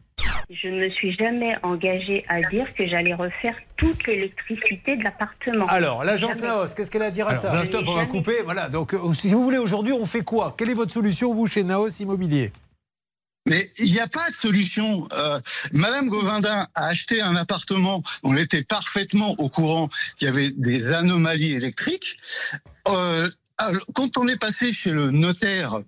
Je 0.51 0.69
ne 0.69 0.85
me 0.85 0.89
suis 0.91 1.13
jamais 1.15 1.57
engagée 1.63 2.25
à 2.29 2.41
dire 2.43 2.67
que 2.75 2.87
j'allais 2.87 3.15
refaire 3.15 3.57
toute 3.77 4.07
l'électricité 4.07 4.97
de 4.97 5.05
l'appartement. 5.05 5.67
Alors, 5.67 6.05
l'agence. 6.05 6.41
Naos, 6.41 6.75
qu'est-ce 6.77 6.91
qu'elle 6.91 7.03
a 7.03 7.07
à 7.07 7.11
dire 7.11 7.27
à 7.27 7.31
Alors, 7.31 7.43
ça 7.43 7.53
Un 7.53 7.65
stop, 7.65 7.85
on 7.87 7.95
va 7.95 8.07
couper. 8.07 8.43
Voilà. 8.45 8.69
Donc, 8.69 8.95
euh, 8.95 9.15
si 9.15 9.29
vous 9.29 9.43
voulez, 9.43 9.59
aujourd'hui, 9.59 9.93
on 9.93 10.07
fait 10.07 10.23
quoi? 10.23 10.55
Quelle 10.57 10.71
est 10.71 10.75
votre 10.75 10.93
solution, 10.93 11.35
vous, 11.35 11.47
chez 11.47 11.65
Naos 11.65 11.89
Immobilier? 12.01 12.53
Mais 13.47 13.69
il 13.79 13.93
n'y 13.93 14.01
a 14.01 14.07
pas 14.07 14.31
de 14.31 14.35
solution. 14.35 15.07
Euh, 15.13 15.39
Madame 15.73 16.09
Govindin 16.09 16.67
a 16.75 16.87
acheté 16.87 17.21
un 17.21 17.37
appartement. 17.37 18.03
On 18.23 18.37
était 18.37 18.63
parfaitement 18.63 19.35
au 19.39 19.51
courant 19.51 19.89
qu'il 20.17 20.29
y 20.29 20.31
avait 20.31 20.51
des 20.51 20.93
anomalies 20.95 21.53
électriques. 21.53 22.17
Euh, 22.89 23.29
alors, 23.59 23.87
quand 23.95 24.19
on 24.19 24.27
est 24.27 24.39
passé 24.39 24.73
chez 24.73 24.91
le 24.91 25.11
notaire, 25.11 25.81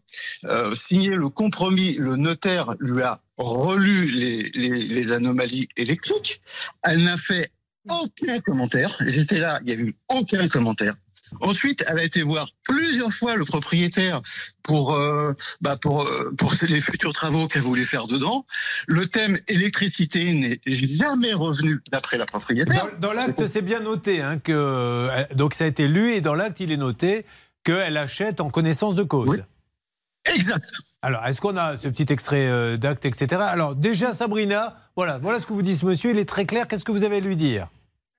euh, 0.44 0.74
signer 0.74 1.10
le 1.10 1.28
compromis, 1.28 1.94
le 1.94 2.16
notaire 2.16 2.74
lui 2.78 3.02
a 3.02 3.20
relu 3.38 4.10
les, 4.10 4.42
les, 4.54 4.70
les 4.70 5.12
anomalies 5.12 5.68
électriques. 5.76 6.40
Elle 6.82 7.02
n'a 7.02 7.16
fait 7.16 7.50
aucun 7.90 8.40
commentaire. 8.40 8.96
J'étais 9.06 9.38
là, 9.38 9.60
il 9.62 9.66
n'y 9.66 9.72
a 9.72 9.84
eu 9.84 9.96
aucun 10.08 10.48
commentaire. 10.48 10.94
Ensuite, 11.40 11.84
elle 11.88 11.98
a 11.98 12.04
été 12.04 12.22
voir 12.22 12.48
plusieurs 12.62 13.12
fois 13.12 13.36
le 13.36 13.44
propriétaire 13.44 14.20
pour 14.62 14.94
euh, 14.94 15.32
bah 15.60 15.76
pour 15.76 16.06
euh, 16.06 16.32
pour 16.38 16.54
les 16.68 16.80
futurs 16.80 17.12
travaux 17.12 17.48
qu'elle 17.48 17.62
voulait 17.62 17.84
faire 17.84 18.06
dedans. 18.06 18.46
Le 18.86 19.06
thème 19.06 19.36
électricité 19.48 20.32
n'est 20.34 20.60
jamais 20.66 21.32
revenu 21.32 21.80
d'après 21.90 22.16
la 22.16 22.26
propriétaire. 22.26 22.88
Dans, 23.00 23.08
dans 23.08 23.12
l'acte, 23.12 23.46
c'est 23.46 23.62
bien 23.62 23.80
noté 23.80 24.22
hein, 24.22 24.38
que 24.38 24.52
euh, 24.52 25.24
donc 25.34 25.54
ça 25.54 25.64
a 25.64 25.66
été 25.66 25.88
lu 25.88 26.12
et 26.12 26.20
dans 26.20 26.34
l'acte, 26.34 26.60
il 26.60 26.70
est 26.70 26.76
noté 26.76 27.26
qu'elle 27.66 27.96
achète 27.96 28.40
en 28.40 28.48
connaissance 28.48 28.94
de 28.94 29.02
cause. 29.02 29.44
Oui. 30.26 30.34
Exact. 30.34 30.64
Alors, 31.02 31.24
est-ce 31.26 31.40
qu'on 31.40 31.56
a 31.56 31.76
ce 31.76 31.88
petit 31.88 32.12
extrait 32.12 32.48
euh, 32.48 32.76
d'acte, 32.76 33.04
etc. 33.04 33.40
Alors, 33.40 33.74
déjà, 33.74 34.12
Sabrina, 34.12 34.76
voilà, 34.96 35.18
voilà 35.18 35.38
ce 35.38 35.46
que 35.46 35.52
vous 35.52 35.62
dit 35.62 35.74
ce 35.74 35.84
monsieur. 35.84 36.10
Il 36.10 36.18
est 36.18 36.28
très 36.28 36.46
clair. 36.46 36.66
Qu'est-ce 36.68 36.84
que 36.84 36.92
vous 36.92 37.04
avez 37.04 37.16
à 37.16 37.20
lui 37.20 37.36
dire? 37.36 37.68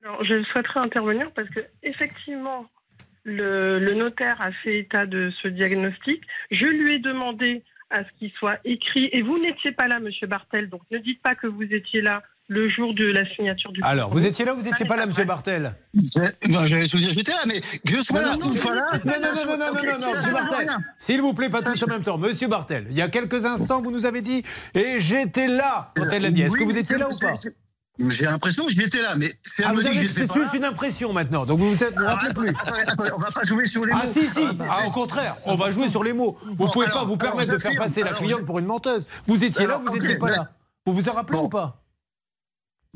Alors, 0.04 0.24
je 0.24 0.44
souhaiterais 0.44 0.82
intervenir 0.82 1.32
parce 1.36 1.50
que 1.50 1.62
effectivement, 1.84 2.66
le, 3.24 3.80
le 3.80 3.94
notaire 3.94 4.40
a 4.42 4.52
fait 4.64 4.80
état 4.80 5.06
de 5.06 5.32
ce 5.42 5.48
diagnostic. 5.48 6.24
Je 6.52 6.66
lui 6.66 6.96
ai 6.96 7.00
demandé 7.00 7.64
à 7.90 8.04
ce 8.04 8.10
qu'il 8.20 8.32
soit 8.32 8.60
écrit. 8.66 9.10
Et 9.12 9.22
vous 9.22 9.40
n'étiez 9.40 9.72
pas 9.72 9.88
là, 9.88 10.00
Monsieur 10.00 10.28
Bartel, 10.28 10.70
donc 10.70 10.82
ne 10.92 10.98
dites 10.98 11.22
pas 11.22 11.36
que 11.36 11.48
vous 11.48 11.64
étiez 11.64 12.02
là 12.02 12.24
le 12.50 12.70
jour 12.70 12.94
de 12.94 13.06
la 13.06 13.26
signature 13.36 13.72
du. 13.72 13.82
Alors, 13.84 14.10
vous 14.10 14.26
étiez 14.26 14.46
là 14.46 14.54
ou 14.54 14.58
vous 14.58 14.64
n'étiez 14.64 14.86
pas 14.86 14.96
là, 14.96 15.06
monsieur 15.06 15.26
Bartel? 15.26 15.76
J'allais 16.66 16.88
souvenir, 16.88 17.12
j'étais 17.12 17.32
là, 17.34 17.44
mais 17.46 17.60
que 17.60 17.96
je 17.96 18.02
sois 18.02 18.22
Non, 18.22 18.28
là 18.30 18.36
non, 18.38 18.48
ou 18.48 18.54
non, 18.54 18.62
pas 18.62 18.74
là. 18.74 18.88
Non, 19.06 19.14
non, 19.22 19.58
non, 19.58 19.58
non, 19.58 19.74
non, 20.00 20.16
monsieur 20.18 20.34
Bartel. 20.34 20.70
S'il 20.98 21.22
vous 21.22 21.34
plaît, 21.34 21.50
pas 21.50 21.62
tous 21.62 21.82
en 21.84 21.88
même 21.88 22.04
temps. 22.04 22.18
Monsieur 22.18 22.48
Bartel, 22.48 22.88
il 22.90 22.96
y 22.96 23.02
a 23.02 23.10
quelques 23.10 23.46
instants, 23.46 23.82
vous 23.82 23.92
nous 23.92 24.06
avez 24.06 24.22
dit, 24.22 24.44
et 24.74 25.00
j'étais 25.00 25.48
là 25.48 25.92
quand 25.96 26.08
elle 26.12 26.22
l'a 26.24 26.32
dit. 26.32 26.42
Est-ce 26.42 26.56
que 26.56 26.64
vous 26.64 26.78
étiez 26.78 26.98
là 26.98 27.08
ou 27.10 27.18
pas? 27.20 27.34
J'ai 28.10 28.26
l'impression 28.26 28.64
que 28.68 28.72
j'étais 28.72 29.02
là, 29.02 29.16
mais 29.18 29.32
c'est 29.44 29.64
Ah, 29.66 29.74
juste 29.74 30.54
une 30.54 30.64
impression 30.66 31.14
maintenant, 31.14 31.48
donc 31.48 31.58
vous 31.58 31.72
vous 31.74 31.84
êtes- 31.84 31.96
vous 31.96 32.02
vous 32.02 32.06
rappelez 32.06 32.32
plus. 32.32 32.54
On 33.12 33.18
va 33.18 33.32
pas 33.32 33.42
jouer 33.44 33.66
sur 33.66 33.84
les 33.86 33.92
mots. 33.94 34.00
Ah 34.04 34.08
si 34.14 34.24
si, 34.28 34.48
ah, 34.70 34.86
au 34.86 34.92
contraire, 34.92 35.34
on 35.48 35.56
va 35.56 35.72
jouer 35.72 35.90
sur 35.90 36.04
les 36.04 36.14
mots. 36.14 36.38
Vous 36.46 36.54
Bon, 36.54 36.68
pouvez 36.70 36.86
alors, 36.86 37.00
pas 37.00 37.06
vous 37.06 37.18
permettre 37.18 37.52
de 37.52 37.58
faire 37.58 37.72
passer 37.76 38.04
la 38.04 38.12
cliente 38.14 38.46
pour 38.46 38.60
une 38.60 38.68
menteuse. 38.68 39.08
Vous 39.26 39.44
étiez 39.44 39.66
là, 39.66 39.74
Alors, 39.76 39.82
vous 39.82 39.88
ok, 39.98 40.04
étiez 40.04 40.16
pas 40.16 40.28
mais- 40.28 40.32
là? 40.36 40.52
Vous 40.86 40.94
vous 40.94 41.10
en 41.10 41.14
rappelez 41.14 41.40
Bon. 41.40 41.46
ou 41.46 41.50
pas? 41.50 41.82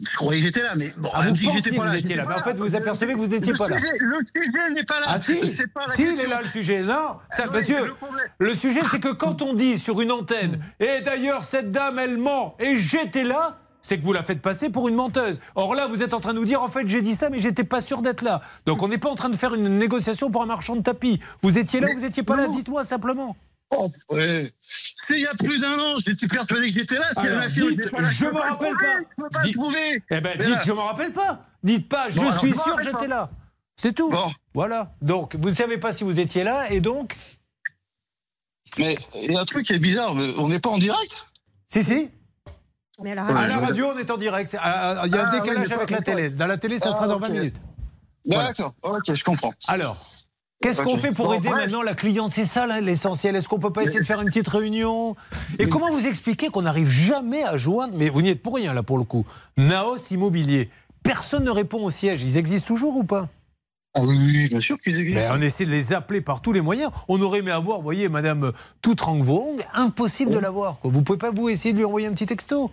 Je 0.02 0.16
croyais 0.16 0.42
que 0.42 0.48
j'étais 0.48 0.62
là, 0.64 0.74
mais 0.76 0.90
bon, 0.98 1.10
Ah, 1.14 1.20
elle 1.22 1.26
vous 1.28 1.32
me 1.34 1.38
dit 1.38 1.42
que 1.44 1.48
pensiez 1.48 1.62
j'étais 1.64 1.78
pas 1.78 1.84
vous 1.86 1.92
là. 1.92 1.98
étiez 2.00 2.14
là, 2.16 2.26
mais 2.28 2.34
en 2.36 2.44
fait, 2.44 2.54
vous 2.54 2.76
apercevez 2.76 3.14
que 3.14 3.18
vous 3.20 3.28
n'étiez 3.28 3.52
le 3.52 3.58
pas 3.58 3.68
là. 3.70 3.78
sujet, 3.78 3.94
Le 4.00 4.18
sujet 4.26 4.70
n'est 4.74 4.84
pas 4.84 5.00
là. 5.00 5.06
Ah 5.10 5.20
si, 5.20 5.48
C'est 5.48 5.68
pas 5.68 5.86
la 5.88 5.94
si 5.96 6.04
il 6.04 6.20
est 6.20 6.28
là 6.28 6.42
le 6.42 6.50
sujet. 6.50 6.82
Non, 6.82 7.18
ça, 7.32 7.44
Ah 7.46 7.50
oui, 7.52 7.60
monsieur, 7.60 7.94
le 8.40 8.54
sujet 8.56 8.80
c'est 8.90 9.00
que 9.00 9.12
quand 9.14 9.42
on 9.42 9.54
dit 9.54 9.78
sur 9.78 10.02
une 10.02 10.12
antenne, 10.12 10.60
et 10.80 11.02
d'ailleurs 11.02 11.44
cette 11.44 11.72
dame 11.72 12.00
elle 12.00 12.18
ment, 12.18 12.56
et 12.60 12.78
j'étais 12.78 13.24
là, 13.24 13.58
c'est 13.84 13.98
que 14.00 14.04
vous 14.06 14.14
la 14.14 14.22
faites 14.22 14.42
passer 14.42 14.70
pour 14.70 14.88
une 14.90 14.96
menteuse. 14.96 15.40
Or 15.56 15.74
là, 15.76 15.88
vous 15.88 16.04
êtes 16.04 16.14
en 16.14 16.20
train 16.20 16.34
de 16.34 16.38
nous 16.40 16.46
dire, 16.46 16.62
en 16.62 16.68
fait, 16.68 16.88
j'ai 16.88 17.02
dit 17.02 17.16
ça, 17.16 17.32
mais 17.32 17.40
j'étais 17.40 17.64
pas 17.64 17.82
sûr 17.82 18.04
d'être 18.04 18.22
là. 18.24 18.42
Donc 18.68 18.84
on 18.84 18.88
n'est 18.88 19.00
pas 19.00 19.10
en 19.10 19.16
train 19.16 19.30
de 19.30 19.36
faire 19.36 19.54
une 19.56 19.78
négociation 19.80 20.30
pour 20.30 20.44
un 20.44 20.46
marchand 20.46 20.76
de 20.76 20.82
tapis. 20.84 21.20
Vous 21.42 21.58
étiez 21.58 21.80
là, 21.80 21.88
Mais- 21.88 21.96
ou 21.96 22.00
vous 22.00 22.06
étiez 22.06 22.24
pas 22.24 22.36
là? 22.36 22.48
Dites-moi 22.48 22.84
simplement. 22.84 23.36
Oh, 23.72 23.90
ouais. 24.10 24.52
C'est 24.62 25.16
il 25.16 25.22
y 25.22 25.28
a 25.28 25.34
plus 25.34 25.60
d'un 25.62 25.80
an, 25.80 25.96
j'étais 26.00 26.28
persuadé 26.28 26.68
que 26.68 26.74
j'étais 26.74 26.96
là. 26.96 27.06
Pas 27.16 27.26
là, 27.26 27.48
je 27.48 28.26
me 28.26 28.40
rappelle 28.40 28.74
pas. 28.74 29.00
Je 29.00 29.24
peux 29.24 29.30
pas 29.30 29.40
Dites- 29.42 29.56
le 29.56 29.62
prouver. 29.62 30.04
Eh 30.12 30.20
ben, 30.22 30.38
dites, 30.40 30.50
là- 30.50 30.62
je 30.66 30.72
m'en 30.74 30.86
rappelle 30.86 31.14
pas. 31.14 31.46
Dites 31.64 31.88
pas, 31.90 32.10
je 32.10 32.16
Bon, 32.20 32.32
suis 32.38 32.54
sûr 32.54 32.76
que 32.76 32.84
j'étais 32.84 32.98
pas. 32.98 33.08
là. 33.08 33.30
C'est 33.78 33.94
tout. 33.94 34.10
Bon, 34.10 34.32
Voilà. 34.54 34.94
Donc, 35.02 35.36
vous 35.36 35.50
ne 35.50 35.56
savez 35.56 35.78
pas 35.78 35.94
si 35.94 36.04
vous 36.04 36.20
étiez 36.20 36.44
là, 36.44 36.70
et 36.72 36.82
donc. 36.82 37.16
mais 38.78 38.98
il 39.24 39.32
y 39.32 39.36
a 39.36 39.40
un 39.40 39.46
truc 39.46 39.66
qui 39.66 39.74
est 39.74 39.80
bizarre. 39.80 40.14
On 40.38 40.48
n'est 40.50 40.60
pas 40.60 40.70
en 40.70 40.78
direct? 40.78 41.16
Si, 41.68 41.84
si. 41.84 42.10
Mais 43.02 43.14
alors, 43.14 43.26
Ouais, 43.28 43.32
À 43.38 43.48
la 43.48 43.56
je- 43.56 43.60
radio, 43.60 43.92
on 43.94 43.98
est 43.98 44.12
en 44.12 44.18
direct. 44.18 44.52
Il 44.54 44.56
y 44.56 44.60
a 44.60 45.02
un 45.02 45.10
Ah, 45.12 45.26
décalage 45.32 45.72
avec 45.72 45.90
la 45.90 46.02
télé. 46.02 46.30
Dans 46.30 46.46
la 46.48 46.58
télé, 46.58 46.78
ça 46.78 46.90
Ah, 46.90 46.96
sera 46.96 47.08
dans 47.08 47.16
ok. 47.16 47.22
20 47.22 47.30
minutes. 47.30 47.56
Voilà. 48.26 48.50
D'accord. 48.50 48.76
Ok, 48.84 49.14
je 49.14 49.24
comprends. 49.24 49.54
Alors, 49.68 49.98
Qu'est-ce 50.62 50.82
qu'on 50.82 50.94
Ok. 50.94 51.00
fait 51.02 51.12
pour 51.12 51.34
aider 51.34 51.50
maintenant 51.50 51.82
la 51.82 51.96
cliente? 51.96 52.32
C'est 52.32 52.46
ça 52.46 52.68
l'essentiel. 52.80 53.36
Est-ce 53.36 53.48
qu'on 53.50 53.60
peut 53.60 53.74
pas 53.74 53.84
essayer 53.84 54.00
de 54.00 54.06
faire 54.06 54.22
une 54.22 54.28
petite 54.28 54.48
réunion? 54.48 55.16
Et 55.60 55.68
comment 55.68 55.92
vous 55.92 56.06
expliquer 56.06 56.50
qu'on 56.50 56.62
n'arrive 56.62 56.90
jamais 56.90 57.44
à 57.44 57.58
joindre? 57.58 57.96
Mais 57.98 58.10
vous 58.10 58.22
n'y 58.22 58.30
êtes 58.30 58.42
pour 58.44 58.56
rien 58.56 58.74
là 58.74 58.84
pour 58.84 58.98
le 58.98 59.04
coup. 59.04 59.26
Naos 59.58 59.98
Immobilier. 60.12 60.70
Personne 61.04 61.44
ne 61.44 61.52
répond 61.52 61.84
au 61.84 61.90
siège. 61.90 62.24
Ils 62.24 62.38
existent 62.38 62.68
toujours 62.68 62.96
ou 62.96 63.04
pas? 63.04 63.28
Ah 63.94 64.04
oui, 64.06 64.48
bien 64.48 64.62
sûr 64.62 64.80
qu'ils 64.80 64.98
existent. 65.00 65.30
Ben, 65.34 65.38
On 65.38 65.42
essaie 65.42 65.66
de 65.66 65.72
les 65.72 65.92
appeler 65.94 66.22
par 66.22 66.42
tous 66.42 66.54
les 66.54 66.62
moyens. 66.62 66.92
On 67.10 67.20
aurait 67.22 67.40
aimé 67.40 67.52
avoir, 67.52 67.78
vous 67.78 67.84
voyez, 67.84 68.08
Madame 68.08 68.54
Toutrang-Vong, 68.82 69.66
impossible 69.74 70.32
de 70.32 70.40
l'avoir. 70.40 70.78
Vous 70.84 71.02
pouvez 71.02 71.18
pas 71.18 71.32
vous 71.32 71.50
essayer 71.50 71.74
de 71.74 71.78
lui 71.80 71.86
envoyer 71.86 72.08
un 72.08 72.14
petit 72.14 72.26
texto? 72.28 72.72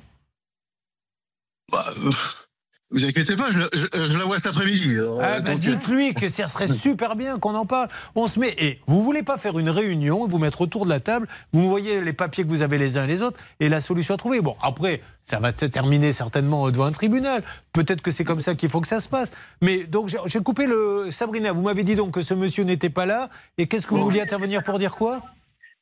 Bah, 1.72 1.84
euh, 2.04 2.10
vous 2.90 3.04
inquiétez 3.04 3.36
pas, 3.36 3.50
je, 3.50 3.60
je- 3.74 4.06
je 4.06 4.16
la 4.18 4.24
vois 4.24 4.36
cet 4.38 4.46
après-midi. 4.46 4.96
alors, 4.98 5.20
Ah, 5.20 5.34
euh, 5.36 5.40
ben, 5.40 5.52
donc, 5.52 5.60
Dites-lui 5.60 6.14
que 6.14 6.28
ça 6.28 6.46
serait 6.48 6.66
super 6.86 7.16
bien 7.16 7.38
qu'on 7.38 7.54
en 7.54 7.66
parle. 7.66 7.88
On 8.14 8.26
se 8.28 8.40
met. 8.40 8.54
Et 8.58 8.80
vous 8.86 9.02
voulez 9.02 9.22
pas 9.22 9.36
faire 9.36 9.58
une 9.58 9.68
réunion, 9.68 10.26
vous 10.26 10.38
mettre 10.38 10.62
autour 10.62 10.84
de 10.86 10.90
la 10.90 10.98
table, 11.00 11.26
vous 11.52 11.60
me 11.60 11.68
voyez 11.68 12.00
les 12.00 12.12
papiers 12.14 12.44
que 12.44 12.48
vous 12.48 12.62
avez 12.62 12.78
les 12.78 12.96
uns 12.96 13.04
et 13.04 13.06
les 13.08 13.22
autres, 13.22 13.38
et 13.60 13.68
la 13.68 13.80
solution 13.80 14.14
à 14.14 14.16
trouver. 14.16 14.40
Bon, 14.40 14.56
après, 14.62 15.02
ça 15.22 15.38
va 15.38 15.54
se 15.54 15.66
terminer 15.66 16.12
certainement 16.12 16.70
devant 16.70 16.86
un 16.86 16.92
tribunal. 16.92 17.42
Peut-être 17.74 18.00
que 18.00 18.10
c'est 18.10 18.24
comme 18.24 18.40
ça 18.40 18.54
qu'il 18.54 18.70
faut 18.70 18.80
que 18.80 18.88
ça 18.88 19.00
se 19.00 19.08
passe. 19.08 19.32
Mais 19.60 19.84
donc, 19.84 20.08
j'ai- 20.08 20.18
j'ai 20.26 20.40
coupé 20.40 20.66
le. 20.66 21.08
Sabrina, 21.10 21.52
vous 21.52 21.62
m'avez 21.62 21.84
dit 21.84 21.94
donc 21.94 22.12
que 22.14 22.22
ce 22.22 22.32
monsieur 22.32 22.64
n'était 22.64 22.90
pas 22.90 23.04
là. 23.06 23.28
Et 23.58 23.66
qu'est-ce 23.66 23.86
que 23.86 23.94
vous 23.94 24.02
vouliez 24.02 24.20
intervenir 24.22 24.62
pour 24.62 24.78
dire 24.78 24.94
quoi? 24.94 25.22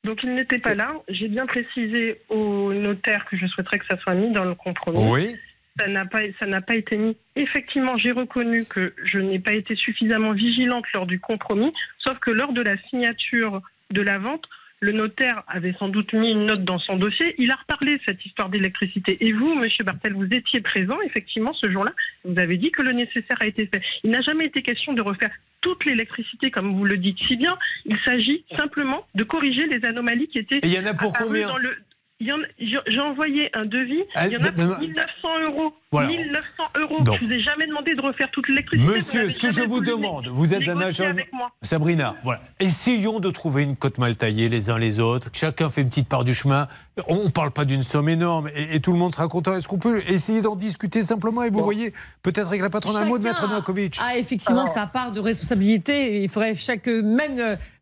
Donc 0.03 0.19
il 0.23 0.35
n'était 0.35 0.59
pas 0.59 0.75
là. 0.75 0.91
J'ai 1.09 1.27
bien 1.27 1.45
précisé 1.47 2.21
au 2.29 2.71
notaire 2.73 3.25
que 3.29 3.35
je 3.37 3.45
souhaiterais 3.47 3.79
que 3.79 3.85
ça 3.89 3.97
soit 3.99 4.13
mis 4.13 4.31
dans 4.31 4.43
le 4.45 4.55
compromis. 4.55 4.99
Oui. 4.99 5.35
Ça 5.79 5.87
n'a 5.87 6.05
pas, 6.05 6.21
ça 6.39 6.45
n'a 6.45 6.61
pas 6.61 6.75
été 6.75 6.97
mis. 6.97 7.15
Effectivement, 7.35 7.97
j'ai 7.97 8.11
reconnu 8.11 8.63
que 8.69 8.93
je 9.03 9.19
n'ai 9.19 9.39
pas 9.39 9.53
été 9.53 9.75
suffisamment 9.75 10.31
vigilante 10.33 10.85
lors 10.93 11.05
du 11.05 11.19
compromis, 11.19 11.71
sauf 11.99 12.17
que 12.19 12.31
lors 12.31 12.53
de 12.53 12.61
la 12.61 12.77
signature 12.89 13.61
de 13.91 14.01
la 14.01 14.17
vente, 14.17 14.45
le 14.79 14.91
notaire 14.91 15.43
avait 15.47 15.73
sans 15.79 15.87
doute 15.89 16.13
mis 16.13 16.31
une 16.31 16.45
note 16.45 16.63
dans 16.63 16.77
son 16.77 16.97
dossier. 16.97 17.33
Il 17.39 17.51
a 17.51 17.55
reparlé 17.55 17.97
de 17.97 18.01
cette 18.05 18.23
histoire 18.25 18.49
d'électricité. 18.49 19.17
Et 19.25 19.33
vous, 19.33 19.55
Monsieur 19.55 19.83
Bartel, 19.83 20.13
vous 20.13 20.27
étiez 20.31 20.61
présent 20.61 20.97
effectivement 21.05 21.53
ce 21.53 21.69
jour-là. 21.71 21.91
Vous 22.25 22.37
avez 22.39 22.57
dit 22.57 22.69
que 22.71 22.83
le 22.83 22.91
nécessaire 22.93 23.37
a 23.39 23.47
été 23.47 23.65
fait. 23.65 23.81
Il 24.03 24.11
n'a 24.11 24.21
jamais 24.21 24.45
été 24.45 24.61
question 24.61 24.93
de 24.93 25.01
refaire 25.01 25.31
toute 25.61 25.83
l'électricité, 25.85 26.51
comme 26.51 26.75
vous 26.75 26.85
le 26.85 26.97
dites 26.97 27.17
si 27.23 27.35
bien. 27.37 27.57
Il 27.85 27.97
s'agit 28.05 28.43
simplement 28.55 29.07
de 29.15 29.23
corriger 29.23 29.65
les 29.65 29.83
anomalies 29.85 30.27
qui 30.27 30.37
étaient 30.39 30.57
Et 30.57 30.67
il 30.67 30.73
y 30.73 30.79
en 30.79 30.85
a 30.85 30.93
pour 30.93 31.11
combien 31.13 31.47
dans 31.47 31.57
le- 31.57 31.75
J'ai 32.19 32.99
envoyé 32.99 33.49
un 33.53 33.65
devis. 33.65 34.01
Ah, 34.15 34.25
Il 34.27 34.33
y 34.33 34.37
en 34.37 34.39
a 34.39 34.43
mais- 34.45 34.51
pour 34.51 34.65
mais- 34.79 34.87
1900 34.87 35.27
euros. 35.43 35.73
Voilà. 35.91 36.09
1900 36.09 36.63
euros. 36.81 37.03
Donc. 37.03 37.19
je 37.21 37.25
vous 37.25 37.31
ai 37.31 37.39
jamais 37.41 37.67
demandé 37.67 37.93
de 37.95 38.01
refaire 38.01 38.29
toute 38.31 38.47
l'électricité. 38.49 38.91
Monsieur, 38.91 39.29
ce 39.29 39.39
que 39.39 39.51
je 39.51 39.61
vous 39.61 39.79
demande, 39.81 40.27
vous 40.27 40.53
êtes 40.53 40.67
un 40.67 40.81
agent. 40.81 41.05
avec 41.05 41.31
moi. 41.31 41.49
Sabrina, 41.61 42.15
voilà. 42.23 42.41
Essayons 42.59 43.19
de 43.19 43.29
trouver 43.29 43.63
une 43.63 43.75
cote 43.77 43.97
mal 43.99 44.15
taillée 44.15 44.49
les 44.49 44.69
uns 44.69 44.79
les 44.79 44.99
autres. 44.99 45.29
Chacun 45.33 45.69
fait 45.69 45.81
une 45.81 45.89
petite 45.89 46.09
part 46.09 46.23
du 46.25 46.33
chemin. 46.33 46.67
On 47.07 47.25
ne 47.25 47.29
parle 47.29 47.51
pas 47.51 47.63
d'une 47.65 47.83
somme 47.83 48.09
énorme 48.09 48.49
et, 48.55 48.75
et 48.75 48.79
tout 48.81 48.91
le 48.91 48.97
monde 48.97 49.13
sera 49.13 49.27
content. 49.27 49.55
Est-ce 49.55 49.67
qu'on 49.67 49.77
peut 49.77 50.01
essayer 50.09 50.41
d'en 50.41 50.55
discuter 50.55 51.03
simplement 51.03 51.43
Et 51.43 51.51
vous 51.51 51.63
voyez, 51.63 51.93
peut-être 52.23 52.47
avec 52.47 52.61
la 52.61 52.69
patronne, 52.71 52.97
un 52.97 53.05
mot 53.05 53.19
de 53.19 53.23
Maître 53.23 53.47
Nankovic. 53.47 53.99
a 54.03 54.17
effectivement 54.17 54.61
Alors- 54.63 54.73
sa 54.73 54.87
part 54.87 55.11
de 55.11 55.19
responsabilité. 55.19 56.23
Il 56.23 56.29
faudrait 56.29 56.55
chaque, 56.55 56.87
même 56.87 57.39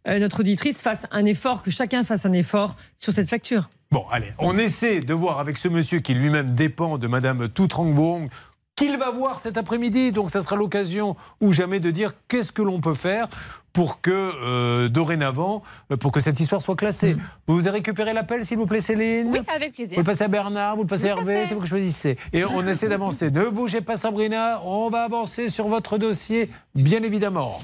euh, 0.07 0.19
notre 0.19 0.41
auditrice 0.41 0.81
fasse 0.81 1.07
un 1.11 1.25
effort, 1.25 1.63
que 1.63 1.71
chacun 1.71 2.03
fasse 2.03 2.25
un 2.25 2.33
effort 2.33 2.75
sur 2.99 3.13
cette 3.13 3.29
facture. 3.29 3.69
Bon, 3.95 4.05
allez, 4.11 4.33
on 4.39 4.57
essaie 4.57 4.99
de 4.99 5.13
voir 5.13 5.39
avec 5.39 5.57
ce 5.57 5.69
monsieur 5.69 5.99
qui 5.99 6.13
lui-même 6.13 6.53
dépend 6.53 6.97
de 6.97 7.07
Madame 7.07 7.47
Toutrang 7.47 7.91
Vong 7.91 8.27
qu'il 8.75 8.97
va 8.97 9.09
voir 9.09 9.39
cet 9.39 9.57
après-midi. 9.57 10.11
Donc, 10.11 10.31
ça 10.31 10.41
sera 10.41 10.57
l'occasion 10.57 11.15
ou 11.39 11.53
jamais 11.53 11.79
de 11.79 11.91
dire 11.91 12.11
qu'est-ce 12.27 12.51
que 12.51 12.61
l'on 12.61 12.81
peut 12.81 12.93
faire 12.93 13.29
pour 13.71 14.01
que, 14.01 14.11
euh, 14.11 14.89
dorénavant, 14.89 15.63
euh, 15.93 15.95
pour 15.95 16.11
que 16.11 16.19
cette 16.19 16.37
histoire 16.41 16.61
soit 16.61 16.75
classée. 16.75 17.15
Vous 17.47 17.69
avez 17.69 17.77
récupéré 17.77 18.11
l'appel, 18.11 18.45
s'il 18.45 18.57
vous 18.57 18.65
plaît, 18.65 18.81
Céline? 18.81 19.29
Oui, 19.31 19.39
avec 19.47 19.69
Vous 19.69 19.75
plaisir. 19.75 19.97
le 19.97 20.03
passez 20.03 20.25
à 20.25 20.27
Bernard, 20.27 20.75
vous 20.75 20.81
le 20.81 20.89
passez 20.89 21.05
à 21.05 21.11
Hervé, 21.11 21.45
c'est 21.45 21.55
vous 21.55 21.61
que 21.61 21.65
choisissez. 21.65 22.17
Et 22.33 22.43
on 22.43 22.67
essaie 22.67 22.89
d'avancer. 22.89 23.31
Ne 23.31 23.47
bougez 23.47 23.79
pas, 23.79 23.95
Sabrina, 23.95 24.59
on 24.65 24.89
va 24.89 25.05
avancer 25.05 25.47
sur 25.47 25.69
votre 25.69 25.97
dossier, 25.97 26.49
bien 26.75 27.01
évidemment. 27.01 27.61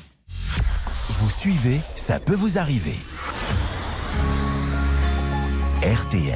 Vous 1.09 1.29
suivez, 1.29 1.81
ça 1.97 2.21
peut 2.21 2.35
vous 2.35 2.57
arriver. 2.57 2.95
RTL. 5.83 6.35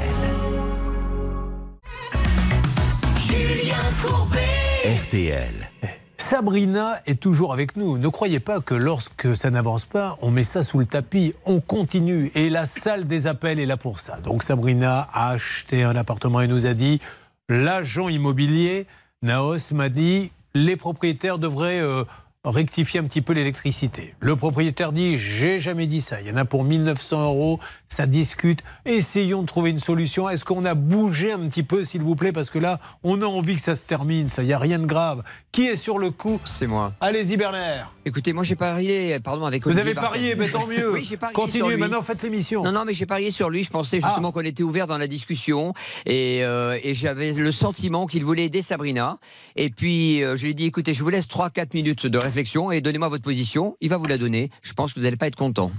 Julien 3.15 3.77
Courbet. 4.03 4.39
RTL. 5.03 5.53
Sabrina 6.17 6.99
est 7.05 7.19
toujours 7.19 7.53
avec 7.53 7.77
nous. 7.77 7.99
Ne 7.99 8.07
croyez 8.07 8.39
pas 8.39 8.59
que 8.59 8.73
lorsque 8.73 9.35
ça 9.35 9.51
n'avance 9.51 9.85
pas, 9.85 10.17
on 10.23 10.31
met 10.31 10.41
ça 10.41 10.63
sous 10.63 10.79
le 10.79 10.87
tapis. 10.87 11.35
On 11.45 11.59
continue. 11.59 12.31
Et 12.33 12.49
la 12.49 12.65
salle 12.65 13.05
des 13.05 13.27
appels 13.27 13.59
est 13.59 13.67
là 13.67 13.77
pour 13.77 13.99
ça. 13.99 14.19
Donc 14.19 14.41
Sabrina 14.41 15.07
a 15.13 15.33
acheté 15.33 15.83
un 15.83 15.95
appartement 15.95 16.41
et 16.41 16.47
nous 16.47 16.65
a 16.65 16.73
dit, 16.73 16.99
l'agent 17.47 18.09
immobilier, 18.09 18.87
Naos 19.21 19.71
m'a 19.73 19.89
dit, 19.89 20.31
les 20.55 20.75
propriétaires 20.75 21.37
devraient 21.37 21.81
euh, 21.81 22.03
rectifier 22.51 22.99
un 22.99 23.03
petit 23.03 23.21
peu 23.21 23.33
l'électricité. 23.33 24.13
Le 24.19 24.35
propriétaire 24.35 24.91
dit, 24.91 25.17
j'ai 25.17 25.59
jamais 25.59 25.87
dit 25.87 26.01
ça. 26.01 26.21
Il 26.21 26.27
y 26.27 26.31
en 26.31 26.37
a 26.37 26.45
pour 26.45 26.63
1900 26.63 27.23
euros. 27.25 27.59
Ça 27.87 28.05
discute. 28.07 28.61
Essayons 28.85 29.41
de 29.41 29.47
trouver 29.47 29.69
une 29.69 29.79
solution. 29.79 30.29
Est-ce 30.29 30.43
qu'on 30.45 30.65
a 30.65 30.73
bougé 30.75 31.31
un 31.31 31.39
petit 31.47 31.63
peu, 31.63 31.83
s'il 31.83 32.01
vous 32.01 32.15
plaît? 32.15 32.31
Parce 32.31 32.49
que 32.49 32.59
là, 32.59 32.79
on 33.03 33.21
a 33.21 33.25
envie 33.25 33.55
que 33.55 33.61
ça 33.61 33.75
se 33.75 33.87
termine. 33.87 34.27
Ça, 34.27 34.43
il 34.43 34.47
n'y 34.47 34.53
a 34.53 34.59
rien 34.59 34.79
de 34.79 34.85
grave. 34.85 35.23
Qui 35.51 35.67
est 35.67 35.75
sur 35.75 35.97
le 35.99 36.11
coup? 36.11 36.39
C'est 36.45 36.67
moi. 36.67 36.93
Allez-y, 36.99 37.37
Bernard. 37.37 37.93
Écoutez, 38.07 38.33
moi 38.33 38.43
j'ai 38.43 38.55
parié, 38.55 39.19
pardon, 39.19 39.45
avec 39.45 39.63
Vous 39.63 39.69
Olivier 39.69 39.81
avez 39.81 39.93
Bartel. 39.95 40.11
parié, 40.11 40.35
mais 40.35 40.49
tant 40.49 40.67
mieux. 40.67 40.91
Oui, 40.93 41.03
j'ai 41.03 41.17
parié 41.17 41.33
sur 41.33 41.43
Continuez, 41.43 41.69
lui. 41.69 41.77
maintenant 41.77 42.01
faites 42.03 42.21
l'émission. 42.21 42.61
Non, 42.63 42.71
non, 42.71 42.83
mais 42.85 42.93
j'ai 42.93 43.07
parié 43.07 43.31
sur 43.31 43.49
lui. 43.49 43.63
Je 43.63 43.71
pensais 43.71 43.99
justement 43.99 44.29
Ah. 44.29 44.31
qu'on 44.31 44.41
était 44.41 44.61
ouvert 44.61 44.85
dans 44.85 44.97
la 44.99 45.07
discussion 45.07 45.73
et, 46.05 46.43
euh, 46.43 46.77
et 46.83 46.93
j'avais 46.93 47.33
le 47.33 47.51
sentiment 47.51 48.05
qu'il 48.05 48.23
voulait 48.23 48.45
aider 48.45 48.61
Sabrina. 48.61 49.17
Et 49.55 49.71
puis 49.71 50.23
euh, 50.23 50.35
je 50.35 50.43
lui 50.43 50.51
ai 50.51 50.53
dit 50.53 50.67
écoutez, 50.67 50.93
je 50.93 51.01
vous 51.01 51.09
laisse 51.09 51.27
3-4 51.27 51.73
minutes 51.73 52.05
de 52.05 52.17
réflexion 52.19 52.34
et 52.71 52.81
donnez-moi 52.81 53.09
votre 53.09 53.23
position. 53.23 53.75
Il 53.81 53.89
va 53.89 53.97
vous 53.97 54.05
la 54.05 54.17
donner. 54.17 54.49
Je 54.61 54.73
pense 54.73 54.93
que 54.93 54.99
vous 54.99 55.05
n'allez 55.05 55.17
pas 55.17 55.27
être 55.27 55.35
content. 55.35 55.71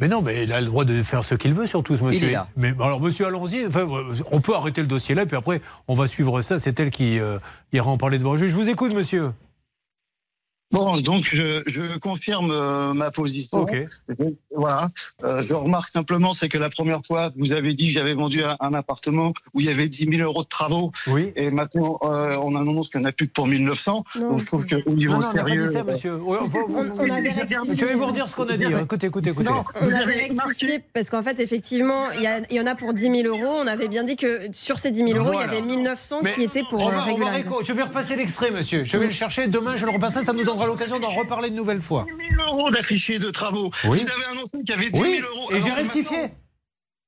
Mais 0.00 0.08
non, 0.08 0.22
mais 0.22 0.44
il 0.44 0.52
a 0.52 0.60
le 0.60 0.66
droit 0.66 0.84
de 0.84 1.02
faire 1.02 1.24
ce 1.24 1.34
qu'il 1.34 1.52
veut, 1.52 1.66
surtout 1.66 1.96
ce 1.96 2.02
monsieur. 2.02 2.28
est 2.28 2.32
là. 2.32 2.46
Mais 2.56 2.72
alors, 2.80 3.00
monsieur, 3.00 3.26
allons-y. 3.26 3.66
Enfin, 3.66 3.86
on 4.30 4.40
peut 4.40 4.54
arrêter 4.54 4.80
le 4.80 4.86
dossier 4.86 5.14
là, 5.14 5.26
puis 5.26 5.36
après, 5.36 5.60
on 5.88 5.94
va 5.94 6.06
suivre 6.06 6.40
ça. 6.40 6.58
C'est 6.58 6.78
elle 6.80 6.90
qui 6.90 7.18
euh, 7.18 7.38
ira 7.72 7.90
en 7.90 7.98
parler 7.98 8.18
devant 8.18 8.32
le 8.32 8.38
juge. 8.38 8.50
Je 8.50 8.56
vous 8.56 8.68
écoute, 8.68 8.94
monsieur. 8.94 9.30
Bon, 10.72 10.96
donc 10.98 11.24
je, 11.24 11.62
je 11.66 11.98
confirme 11.98 12.50
euh, 12.50 12.94
ma 12.94 13.10
position. 13.10 13.58
Ok. 13.62 13.76
Voilà. 14.54 14.88
Euh, 15.24 15.42
je 15.42 15.54
remarque 15.54 15.88
simplement, 15.88 16.32
c'est 16.34 16.48
que 16.48 16.58
la 16.58 16.70
première 16.70 17.00
fois, 17.06 17.30
vous 17.36 17.52
avez 17.52 17.74
dit 17.74 17.88
que 17.88 17.94
j'avais 17.94 18.14
vendu 18.14 18.42
un, 18.42 18.56
un 18.60 18.74
appartement 18.74 19.32
où 19.54 19.60
il 19.60 19.66
y 19.66 19.68
avait 19.70 19.86
10 19.88 20.08
000 20.16 20.22
euros 20.28 20.42
de 20.42 20.48
travaux. 20.48 20.90
Oui. 21.08 21.32
Et 21.36 21.50
maintenant, 21.50 21.98
euh, 22.02 22.36
on 22.42 22.54
annonce 22.54 22.88
qu'il 22.88 23.00
n'y 23.00 23.06
en 23.06 23.08
a 23.10 23.12
plus 23.12 23.26
que 23.28 23.32
pour 23.32 23.46
1900. 23.46 24.04
Non. 24.18 24.28
Donc 24.30 24.38
je 24.38 24.46
trouve 24.46 24.66
qu'au 24.66 24.90
niveau 24.90 25.12
Non, 25.14 25.20
non, 25.20 25.26
on 25.30 25.34
n'a 25.34 25.42
pas 25.42 25.48
sérieux. 25.48 25.66
dit 25.66 25.72
ça, 25.72 25.84
monsieur. 25.84 26.14
On- 26.22 26.32
On, 26.32 26.94
on 26.96 27.10
avait 27.10 27.94
vous 27.94 28.04
redire 28.06 28.28
ce 28.28 28.34
qu'on 28.34 28.46
a 28.48 28.56
dit. 28.56 28.64
hein. 28.64 28.80
Écoutez, 28.82 29.06
écoutez, 29.08 29.30
écoutez. 29.30 29.48
Non, 29.50 29.64
On 29.80 29.84
vous 29.86 29.94
avait 29.94 30.02
avez 30.04 30.14
rectifié 30.34 30.82
parce 30.94 31.10
qu'en 31.10 31.22
fait, 31.22 31.38
effectivement, 31.40 32.10
il 32.16 32.22
y, 32.22 32.26
a- 32.26 32.40
il 32.50 32.56
y 32.56 32.60
en 32.60 32.66
a 32.66 32.74
pour 32.74 32.94
10 32.94 33.10
000 33.22 33.28
euros. 33.36 33.58
On 33.62 33.66
avait 33.66 33.88
bien 33.88 34.04
dit 34.04 34.16
que 34.16 34.46
sur 34.52 34.78
ces 34.78 34.90
10 34.90 35.04
000 35.04 35.10
euros, 35.18 35.32
Voilà. 35.32 35.52
il 35.52 35.54
y 35.54 35.58
avait 35.58 35.66
1900 35.66 36.20
Mais 36.22 36.32
qui 36.32 36.42
étaient 36.42 36.62
pour 36.68 36.80
on 36.80 36.88
euh, 36.88 36.92
va- 36.92 37.06
on 37.12 37.16
va 37.18 37.62
Je 37.64 37.72
vais 37.72 37.82
repasser 37.82 38.16
l'extrait, 38.16 38.50
monsieur. 38.50 38.84
Je 38.84 38.96
vais 38.96 39.06
le 39.06 39.12
chercher. 39.12 39.46
Demain, 39.48 39.76
je 39.76 39.84
le 39.86 39.92
repasserai. 39.92 40.24
Ça 40.24 40.32
nous 40.32 40.44
donnera 40.44 40.61
l'occasion 40.66 40.98
d'en 40.98 41.10
reparler 41.10 41.48
une 41.48 41.54
nouvelle 41.54 41.80
fois. 41.80 42.06
10 42.18 42.36
000 42.36 42.42
euros 42.48 42.70
d'affichés 42.70 43.18
de 43.18 43.30
travaux. 43.30 43.70
Oui. 43.84 44.00
Vous 44.02 44.10
avez 44.10 44.24
annoncé 44.30 44.58
qu'il 44.58 44.68
y 44.70 44.72
avait 44.72 44.90
10 44.90 44.98
000 45.00 45.02
Oui. 45.04 45.20
euros. 45.20 45.50
Et 45.52 45.60
j'ai 45.62 45.70
rectifié. 45.72 46.16
maintenant- 46.18 46.36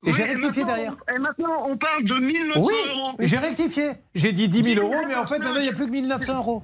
Et 0.06 0.12
j'ai 0.12 0.23
rectifié 0.25 0.64
derrière. 0.64 0.96
Et 1.14 1.18
maintenant, 1.18 1.66
on 1.66 1.76
parle 1.78 2.04
de 2.04 2.14
1900 2.14 2.61
Oui, 2.61 2.75
euros. 2.90 3.12
et 3.18 3.26
j'ai 3.26 3.38
rectifié. 3.38 3.92
J'ai 4.14 4.32
dit 4.32 4.49
10 4.49 4.75
000 4.75 4.87
euros, 4.87 5.02
mais 5.08 5.14
en 5.14 5.26
fait, 5.26 5.38
maintenant, 5.38 5.56
il 5.56 5.62
n'y 5.62 5.68
a 5.68 5.73
plus 5.73 5.87
que 5.87 5.90
1900 5.92 6.37
euros. 6.37 6.62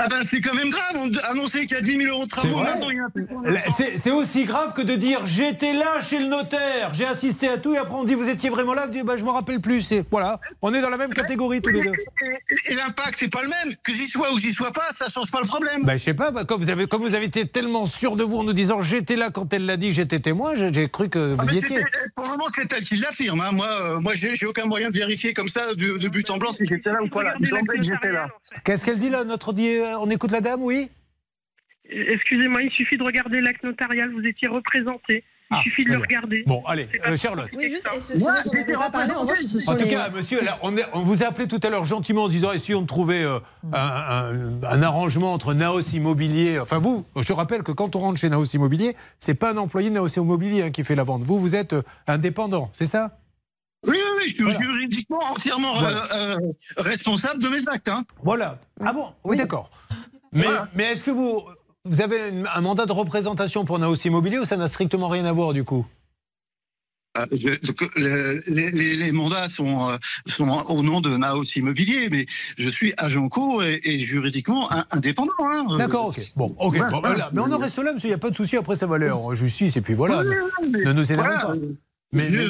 Ah 0.00 0.06
ben 0.08 0.22
c'est 0.24 0.40
quand 0.40 0.54
même 0.54 0.70
grave, 0.70 0.94
on 0.96 1.10
annonçait 1.30 1.66
qu'il 1.66 1.76
y 1.76 1.80
a 1.80 1.82
10 1.82 1.96
000 1.98 2.14
euros 2.14 2.26
de 2.26 2.30
C'est 2.32 2.36
travaux, 2.40 2.56
vrai. 2.56 2.72
maintenant 2.72 2.90
il 2.90 2.96
y 2.98 3.00
en 3.00 3.06
a 3.06 3.10
plus 3.10 3.26
que 3.26 3.32
Là, 3.32 3.38
1900. 3.50 3.74
C'est 3.76 3.98
c'est 3.98 4.10
aussi 4.12 4.44
grave 4.44 4.72
que 4.72 4.82
de 4.82 4.94
dire 4.94 5.26
j'étais 5.26 5.72
là 5.72 6.00
chez 6.00 6.20
le 6.20 6.26
notaire, 6.26 6.94
j'ai 6.94 7.04
assisté 7.06 7.48
à 7.48 7.58
tout 7.58 7.74
et 7.74 7.78
après 7.78 7.94
on 7.94 8.04
dit 8.04 8.14
vous 8.14 8.28
étiez 8.28 8.48
vraiment 8.48 8.74
là, 8.74 8.86
vous 8.86 8.92
dites 8.92 9.04
bah, 9.04 9.16
je 9.16 9.24
me 9.24 9.30
rappelle 9.30 9.60
plus. 9.60 9.82
C'est 9.82 10.04
voilà, 10.10 10.38
on 10.62 10.72
est 10.72 10.80
dans 10.80 10.90
la 10.90 10.98
même 10.98 11.12
catégorie 11.12 11.60
tous 11.60 11.70
les 11.70 11.82
deux. 11.82 11.92
Et, 12.68 12.74
l'impact 12.74 13.20
n'est 13.22 13.28
pas 13.28 13.42
le 13.42 13.48
même. 13.48 13.74
Que 13.82 13.92
j'y 13.92 14.06
sois 14.06 14.32
ou 14.32 14.38
j'y 14.38 14.52
sois 14.54 14.72
pas, 14.72 14.86
ça 14.92 15.08
change 15.08 15.30
pas 15.32 15.40
le 15.40 15.48
problème. 15.48 15.82
Bah, 15.84 15.96
je 15.96 16.02
sais 16.04 16.14
pas, 16.14 16.30
bah, 16.30 16.44
comme, 16.44 16.62
vous 16.62 16.70
avez, 16.70 16.86
comme 16.86 17.02
vous 17.02 17.14
avez 17.14 17.24
été 17.26 17.46
tellement 17.48 17.86
sûr 17.86 18.14
de 18.16 18.22
vous 18.24 18.38
en 18.38 18.44
nous 18.44 18.52
disant 18.52 18.80
j'étais 18.80 19.16
là 19.16 19.30
quand 19.30 19.52
elle 19.52 19.66
l'a 19.66 19.76
dit, 19.76 19.92
j'étais 19.92 20.20
témoin, 20.20 20.52
j'ai 20.54 20.88
cru 20.88 21.08
que 21.08 21.34
Ah, 21.38 21.42
vous 21.42 21.50
y 21.50 21.60
c'est 21.60 21.66
étiez. 21.66 21.84
pour 22.14 22.24
le 22.24 22.30
moment, 22.30 22.46
c'est 22.54 22.72
elle 22.72 22.84
qui 22.84 22.96
l'affirme. 22.96 23.40
Hein. 23.40 23.50
Moi, 23.52 23.66
euh, 23.66 24.00
moi, 24.00 24.12
j'ai 24.14 24.46
aucun 24.46 24.66
moyen 24.66 24.90
de 24.90 24.94
vérifier 24.94 25.34
comme 25.34 25.48
ça 25.48 25.74
de, 25.74 25.96
de 25.98 26.08
but 26.08 26.30
en 26.30 26.38
blanc 26.38 26.52
si 26.52 26.64
j'étais 26.66 26.90
là 26.90 27.02
ou 27.02 27.08
pas 27.08 27.24
là. 27.24 27.34
Qu'est-ce 28.64 28.84
qu'elle 28.84 28.98
dit 28.98 29.10
là, 29.10 29.24
notre 29.24 29.52
dit, 29.52 29.68
euh, 29.68 29.87
on 30.00 30.08
écoute 30.10 30.30
la 30.30 30.40
dame, 30.40 30.62
oui 30.62 30.88
Excusez-moi, 31.90 32.62
il 32.62 32.70
suffit 32.72 32.98
de 32.98 33.02
regarder 33.02 33.40
l'acte 33.40 33.64
notarial. 33.64 34.10
Vous 34.12 34.26
étiez 34.26 34.46
représenté. 34.48 35.24
Il 35.50 35.56
Ah, 35.56 35.62
suffit 35.62 35.84
de 35.84 35.92
le 35.92 35.96
regarder. 35.96 36.42
Bon, 36.46 36.62
allez, 36.66 36.86
euh, 37.06 37.16
Charlotte. 37.16 37.48
Oui, 37.56 37.70
juste, 37.70 37.88
et 37.96 38.00
ce, 38.00 38.12
pas 38.78 38.90
parlé, 38.90 39.10
en 39.12 39.20
revanche, 39.22 39.38
ce 39.38 39.58
sont 39.58 39.72
En 39.72 39.76
tout 39.76 39.84
les- 39.84 39.90
cas, 39.90 40.10
monsieur, 40.10 40.44
là, 40.44 40.58
on, 40.60 40.76
est- 40.76 40.84
on 40.92 41.00
vous 41.00 41.22
a 41.22 41.28
appelé 41.28 41.48
tout 41.48 41.58
à 41.62 41.70
l'heure 41.70 41.86
gentiment 41.86 42.24
en 42.24 42.28
disant 42.28 42.52
essayons 42.52 42.82
de 42.82 42.86
trouver 42.86 43.22
euh, 43.24 43.38
un, 43.72 43.78
un- 43.78 44.62
un 44.62 44.82
arrangement 44.82 45.32
entre 45.32 45.54
Naos 45.54 45.80
Immobilier. 45.94 46.58
Enfin, 46.58 46.76
vous, 46.76 47.06
je 47.16 47.22
te 47.22 47.32
rappelle 47.32 47.62
que 47.62 47.72
quand 47.72 47.96
on 47.96 48.00
rentre 48.00 48.20
chez 48.20 48.28
Naos 48.28 48.44
Immobilier, 48.44 48.94
c'est 49.18 49.32
pas 49.34 49.52
un 49.52 49.56
employé 49.56 49.88
de 49.88 49.94
Naos 49.94 50.08
Immobilier 50.08 50.64
hein, 50.64 50.70
qui 50.70 50.84
fait 50.84 50.94
la 50.94 51.04
vente. 51.04 51.22
Vous, 51.22 51.38
vous 51.38 51.54
êtes 51.54 51.72
euh, 51.72 51.82
indépendant, 52.06 52.68
c'est 52.74 52.84
ça? 52.84 53.18
Oui, 53.86 53.96
oui, 53.96 54.10
oui, 54.18 54.28
je 54.28 54.34
suis 54.34 54.42
Voilà. 54.44 54.58
juridiquement 54.60 55.22
entièrement 55.30 55.76
euh, 55.76 55.80
Voilà. 55.80 56.14
euh, 56.36 56.36
responsable 56.78 57.42
de 57.42 57.48
mes 57.48 57.68
actes. 57.68 57.88
Hein. 57.88 58.04
Voilà. 58.22 58.58
Ah 58.84 58.92
bon? 58.92 59.12
Oui, 59.24 59.36
d'accord. 59.36 59.70
Mais, 60.32 60.42
Voilà. 60.42 60.68
mais 60.74 60.84
est-ce 60.92 61.04
que 61.04 61.10
vous, 61.12 61.42
vous 61.84 62.00
avez 62.00 62.32
un 62.52 62.60
mandat 62.60 62.86
de 62.86 62.92
représentation 62.92 63.64
pour 63.64 63.78
Naos 63.78 63.94
Immobilier 64.04 64.38
ou 64.40 64.44
ça 64.44 64.56
n'a 64.56 64.68
strictement 64.68 65.08
rien 65.08 65.24
à 65.24 65.32
voir 65.32 65.52
du 65.52 65.64
coup? 65.64 65.86
Euh, 67.16 67.24
je- 67.32 67.48
le- 67.96 68.42
les, 68.52 68.70
les- 68.70 68.96
les 68.96 69.12
mandats 69.12 69.48
sont, 69.48 69.88
euh, 69.88 69.96
sont 70.26 70.48
au 70.68 70.82
nom 70.82 71.00
de 71.00 71.16
Naos 71.16 71.44
Immobilier, 71.56 72.08
mais 72.10 72.26
je 72.58 72.68
suis 72.68 72.92
agent 72.98 73.28
co 73.28 73.62
et, 73.62 73.80
et 73.84 73.98
juridiquement 73.98 74.70
in- 74.70 74.84
indépendant. 74.90 75.32
hein. 75.40 75.76
D'accord, 75.78 76.06
ok. 76.08 76.20
Bon, 76.36 76.54
ok. 76.58 76.76
Voilà. 76.76 76.90
Bon, 76.90 77.00
voilà. 77.00 77.30
Mais 77.32 77.40
on 77.40 77.50
en 77.52 77.58
reste 77.58 77.78
là, 77.78 77.92
monsieur, 77.94 78.08
il 78.08 78.10
n'y 78.10 78.14
a 78.14 78.18
pas 78.18 78.30
de 78.30 78.36
souci. 78.36 78.56
Après, 78.56 78.76
ça 78.76 78.86
va 78.86 78.96
aller 78.96 79.10
en 79.10 79.32
justice 79.34 79.76
et 79.76 79.80
puis 79.80 79.94
voilà. 79.94 80.20
oui, 80.20 80.34
oui, 80.62 80.68
mais 80.70 80.84
ne 80.84 80.92
nous 80.92 81.10
énervez 81.10 81.28
voilà, 81.30 81.46
pas. 81.46 81.54
Mais, 82.12 82.22
je 82.22 82.36
mais 82.38 82.40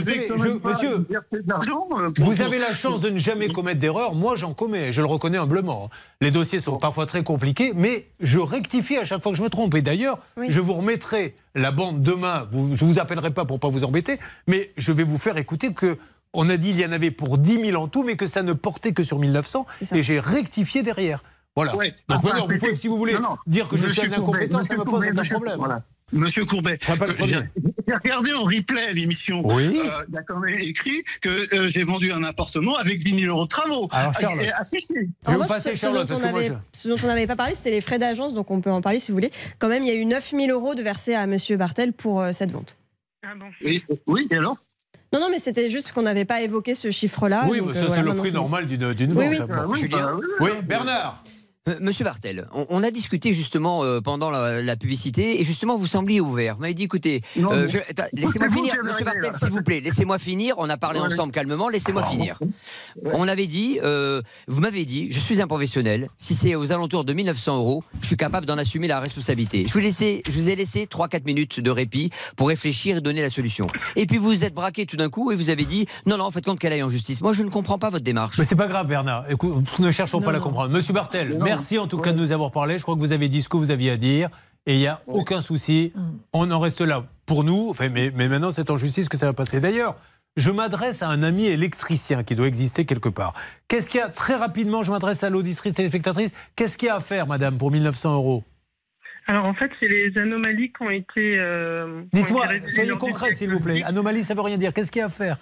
monsieur, 0.63 1.07
euh, 1.11 2.11
Vous 2.19 2.41
avez 2.43 2.59
la 2.59 2.73
chance 2.75 3.01
de 3.01 3.11
ne 3.11 3.19
jamais 3.19 3.49
commettre 3.49 3.81
d'erreur. 3.81 4.15
Moi, 4.15 4.37
j'en 4.37 4.55
commets. 4.55 4.93
Je 4.93 5.01
le 5.01 5.09
reconnais 5.09 5.39
humblement. 5.39 5.91
Les 6.21 6.31
dossiers 6.31 6.61
sont 6.61 6.77
parfois 6.77 7.07
très 7.07 7.25
compliqués, 7.25 7.73
mais 7.75 8.07
je 8.21 8.39
rectifie 8.39 8.97
à 8.99 9.05
chaque 9.05 9.21
fois 9.23 9.33
que 9.33 9.39
je 9.39 9.43
me 9.43 9.49
trompe. 9.51 9.75
Et 9.75 9.83
d'ailleurs, 9.83 10.19
Oui. 10.37 10.47
je 10.51 10.61
vous 10.61 10.75
remettrai 10.75 11.35
la 11.57 11.73
bande 11.73 12.03
demain. 12.03 12.47
Vous, 12.53 12.77
je 12.77 12.85
vous 12.85 13.01
appellerai 13.01 13.33
pas 13.33 13.47
pour 13.47 13.59
pas 13.59 13.69
vous 13.69 13.83
embêter, 13.83 14.21
mais 14.47 14.71
je 14.77 14.93
vais 14.93 15.05
vous 15.05 15.19
faire 15.19 15.37
écouter 15.37 15.73
que. 15.75 15.99
On 16.35 16.51
a 16.51 16.59
dit 16.59 16.71
il 16.71 16.79
y 16.79 16.85
en 16.85 16.93
avait 16.93 17.11
pour 17.11 17.39
10 17.39 17.65
000 17.71 17.83
en 17.83 17.89
tout, 17.89 18.05
mais 18.05 18.15
que 18.17 18.27
ça 18.27 18.43
ne 18.43 18.53
portait 18.53 18.93
que 18.93 19.03
sur 19.03 19.19
1900. 19.19 19.67
C'est 19.77 19.87
ça. 19.87 19.97
Et 19.97 20.03
j'ai 20.03 20.21
rectifié 20.21 20.83
derrière. 20.83 21.25
Voilà. 21.57 21.75
Ouais. 21.75 21.95
Donc 22.09 22.23
maintenant, 22.23 22.45
vous 22.47 22.59
pouvez, 22.59 22.77
si 22.77 22.87
vous 22.87 22.97
voulez, 22.99 23.15
Non, 23.15 23.21
non. 23.23 23.37
dire 23.47 23.67
que 23.67 23.77
je 23.79 23.87
suis 23.87 24.03
un 24.07 24.13
incompétent, 24.13 24.63
ça 24.63 24.77
me 24.77 24.85
pose 24.85 25.05
aucun 25.11 25.23
problème. 25.25 25.57
voilà. 25.59 25.83
Monsieur 26.13 26.45
Courbet, 26.47 26.79
euh, 26.89 26.97
j'ai 27.87 27.95
regardé 27.95 28.33
en 28.33 28.43
replay 28.45 28.93
l'émission. 28.95 29.43
Oui. 29.45 29.79
Euh, 29.85 30.05
Il 30.11 30.17
a 30.17 30.23
quand 30.23 30.39
même 30.39 30.59
écrit 30.59 31.03
que 31.21 31.55
euh, 31.55 31.69
j'ai 31.69 31.83
vendu 31.83 32.11
un 32.13 32.23
appartement 32.23 32.77
avec 32.77 32.99
10 33.01 33.17
000 33.17 33.35
euros 33.35 33.45
de 33.45 33.49
travaux. 33.49 33.89
Alors, 33.93 34.15
Charlotte. 34.19 34.45
ce, 34.67 35.75
Charlotte, 35.77 36.09
dont 36.09 36.15
on 36.15 36.19
que 36.19 36.29
moi, 36.31 36.39
avait- 36.39 36.49
je- 36.49 36.53
ce 36.81 36.89
dont 36.89 36.97
on 37.03 37.07
n'avait 37.07 37.27
pas 37.27 37.37
parlé, 37.37 37.55
c'était 37.55 37.71
les 37.71 37.81
frais 37.83 37.99
d'agence, 37.99 38.33
donc 38.35 38.51
on 38.51 38.61
peut 38.61 38.71
en 38.71 38.81
parler 38.81 39.01
si 39.01 39.11
vous 39.11 39.17
voulez. 39.17 39.31
Quand 39.59 39.69
même, 39.69 39.83
il 39.83 39.89
y 39.89 39.93
a 39.93 39.95
eu 39.95 40.05
9000 40.07 40.51
euros 40.51 40.75
de 40.75 40.83
versés 40.83 41.15
à 41.15 41.27
Monsieur 41.27 41.57
Bartel 41.57 41.93
pour 41.93 42.23
euh, 42.23 42.33
cette 42.33 42.53
vente. 42.53 42.77
Ah 43.23 43.35
bon. 43.39 43.47
Oui, 43.65 43.85
oui, 44.07 44.27
et 44.31 44.37
alors? 44.37 44.57
Non, 45.13 45.21
non, 45.21 45.29
mais 45.31 45.39
c'était 45.39 45.71
juste 45.71 45.93
qu'on 45.93 46.03
n'avait 46.03 46.25
pas 46.27 46.43
évoqué 46.43 46.75
ce 46.75 46.91
chiffre-là. 46.91 47.47
Oui, 47.49 47.59
donc, 47.59 47.69
mais 47.73 47.79
euh, 47.79 47.87
voilà, 47.87 47.95
c'est 47.97 48.03
le 48.03 48.15
prix 48.15 48.33
normal 48.33 48.67
d'une 48.67 48.93
d'une 48.95 49.13
Oui, 49.13 49.25
vente. 49.27 49.33
oui. 49.33 49.39
Bon. 49.49 49.55
Ah 49.57 49.67
oui, 49.67 49.79
Julien 49.81 49.97
bah 49.99 50.13
oui, 50.19 50.27
Oui, 50.41 50.51
Bernard. 50.63 51.23
Euh, 51.69 51.77
Monsieur 51.81 52.05
Bartel, 52.05 52.47
on, 52.55 52.67
on 52.71 52.83
a 52.83 52.91
discuté 52.91 53.33
justement 53.33 53.85
euh, 53.85 54.01
pendant 54.01 54.31
la, 54.31 54.63
la 54.63 54.77
publicité 54.77 55.41
et 55.41 55.45
justement 55.45 55.77
vous 55.77 55.87
sembliez 55.87 56.21
ouvert. 56.21 56.55
Vous 56.57 56.63
m'avez 56.63 56.75
dit 56.75 56.85
écoutez, 56.85 57.21
euh, 57.39 57.69
laissez-moi 58.13 58.49
finir, 58.51 58.75
Monsieur 58.85 59.05
Bartel, 59.05 59.33
s'il 59.39 59.49
vous 59.51 59.63
plaît, 59.63 59.81
laissez-moi 59.81 60.19
finir. 60.19 60.55
On 60.59 60.69
a 60.71 60.77
parlé 60.77 60.99
Ouais. 61.01 61.07
ensemble 61.07 61.33
calmement, 61.33 61.69
laissez-moi 61.69 62.03
Ah, 62.05 62.11
finir. 62.11 62.39
On 63.13 63.29
avait 63.29 63.47
dit, 63.47 63.79
euh, 63.83 64.23
vous 64.49 64.61
m'avez 64.61 64.85
dit, 64.85 65.13
je 65.13 65.19
suis 65.19 65.41
un 65.43 65.47
professionnel. 65.47 66.09
Si 66.19 66.35
c'est 66.35 66.55
aux 66.55 66.73
alentours 66.73 67.05
de 67.05 67.13
1900 67.13 67.57
euros, 67.59 67.85
je 68.01 68.07
suis 68.07 68.17
capable 68.17 68.47
d'en 68.47 68.59
assumer 68.59 68.87
la 68.89 68.99
responsabilité. 69.01 69.65
Je 69.67 69.73
vous, 69.73 69.79
laissez- 69.79 70.23
je 70.27 70.33
vous 70.33 70.49
ai 70.49 70.57
laissé 70.57 70.87
3-4 70.87 71.25
minutes 71.25 71.61
de 71.61 71.71
répit 71.71 72.11
pour 72.37 72.49
réfléchir 72.49 72.97
et 72.97 73.01
donner 73.01 73.23
la 73.23 73.31
solution. 73.31 73.67
Et 73.97 74.07
puis 74.07 74.19
vous 74.19 74.29
vous 74.29 74.45
êtes 74.45 74.55
braqué 74.55 74.87
tout 74.87 74.97
d'un 74.97 75.09
coup 75.11 75.31
et 75.33 75.37
vous 75.37 75.51
avez 75.51 75.65
dit, 75.65 75.87
non, 76.07 76.17
non, 76.17 76.31
faites 76.31 76.45
compte 76.45 76.59
qu'elle 76.59 76.73
aille 76.73 76.83
en 76.83 76.89
justice. 76.89 77.21
Moi, 77.21 77.33
je 77.33 77.43
ne 77.43 77.51
comprends 77.51 77.79
pas 77.79 77.91
votre 77.91 78.05
démarche. 78.05 78.39
Mais 78.39 78.45
c'est 78.45 78.57
pas 78.57 78.67
grave, 78.67 78.87
Bernard. 78.87 79.31
Écoute, 79.31 79.65
ne 79.79 79.91
cherchons 79.91 80.21
pas 80.21 80.31
à 80.31 80.33
la 80.33 80.41
comprendre. 80.41 80.73
Monsieur 80.73 80.93
Bartel, 80.93 81.37
Non. 81.39 81.45
merci 81.45 81.58
en 81.79 81.87
tout 81.87 81.99
cas 81.99 82.13
de 82.13 82.19
nous 82.19 82.33
avoir 82.33 82.51
parlé. 82.51 82.79
Je 82.79 82.83
crois 82.83 82.95
que 82.95 83.01
vous 83.01 83.13
avez 83.13 83.29
dit 83.29 83.43
ce 83.43 83.49
que 83.49 83.57
vous 83.57 83.71
aviez 83.71 83.91
à 83.91 83.97
dire. 83.97 84.29
Et 84.67 84.75
il 84.75 84.79
n'y 84.79 84.87
a 84.87 85.01
aucun 85.07 85.41
souci. 85.41 85.93
On 86.33 86.51
en 86.51 86.59
reste 86.61 86.81
là 86.83 87.05
pour 87.27 87.43
nous. 87.45 87.69
Enfin, 87.71 87.89
mais, 87.89 88.13
mais 88.15 88.29
maintenant, 88.29 88.51
c'est 88.51 88.71
en 88.71 88.77
justice 88.77 89.09
que 89.09 89.17
ça 89.17 89.27
va 89.27 89.33
passer. 89.33 89.61
D'ailleurs, 89.61 89.97
je 90.37 90.51
m'adresse 90.51 91.03
à 91.03 91.09
un 91.09 91.23
ami 91.23 91.47
électricien 91.47 92.23
qui 92.23 92.35
doit 92.35 92.47
exister 92.47 92.85
quelque 92.85 93.09
part. 93.09 93.33
Qu'est-ce 93.67 93.89
qu'il 93.89 93.99
y 94.01 94.03
a 94.03 94.09
Très 94.09 94.35
rapidement, 94.37 94.83
je 94.83 94.93
m'adresse 94.93 95.25
à 95.25 95.31
l'auditrice 95.31 95.75
téléspectatrice. 95.75 96.31
Qu'est-ce 96.55 96.77
qu'il 96.79 96.87
y 96.89 96.91
a 96.91 96.97
à 96.97 97.01
faire, 97.01 97.27
madame, 97.27 97.57
pour 97.59 97.71
1900 97.71 98.15
euros? 98.15 98.45
Alors 99.27 99.47
en 99.47 99.55
fait, 99.55 99.71
c'est 99.81 99.89
les 99.89 100.17
anomalies 100.19 100.73
qui 100.73 100.83
ont 100.83 100.91
été. 100.91 101.39
euh, 101.39 102.03
Dites-moi, 102.13 102.47
soyez 102.75 102.93
concrète, 102.93 103.37
s'il 103.37 103.51
vous 103.51 103.61
plaît. 103.61 103.83
Anomalie, 103.83 104.23
ça 104.25 104.35
veut 104.35 104.41
rien 104.41 104.57
dire. 104.57 104.73
Qu'est-ce 104.73 104.91
qu'il 104.93 105.01
y 105.01 105.03
a 105.03 105.07
à 105.07 105.11
faire? 105.11 105.39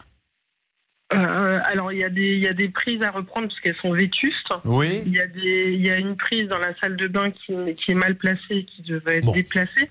Euh, 1.14 1.60
alors 1.64 1.92
il 1.92 1.98
y, 2.00 2.04
a 2.04 2.08
des- 2.10 2.34
il 2.34 2.42
y 2.42 2.48
a 2.48 2.52
des 2.52 2.68
prises 2.68 3.00
à 3.02 3.10
reprendre 3.12 3.46
parce 3.48 3.60
qu'elles 3.60 3.76
sont 3.80 3.92
vétustes. 3.92 4.48
Oui. 4.64 5.02
Il 5.06 5.12
y, 5.12 5.20
a 5.20 5.26
des, 5.28 5.72
il 5.74 5.86
y 5.86 5.90
a 5.90 5.96
une 5.98 6.16
prise 6.16 6.48
dans 6.48 6.58
la 6.58 6.74
salle 6.80 6.96
de 6.96 7.06
bain 7.06 7.30
qui, 7.30 7.52
qui 7.76 7.92
est 7.92 7.94
mal 7.94 8.16
placée, 8.16 8.66
qui 8.66 8.82
devait 8.82 9.18
être 9.18 9.24
Bon. 9.26 9.32
déplacée. 9.32 9.88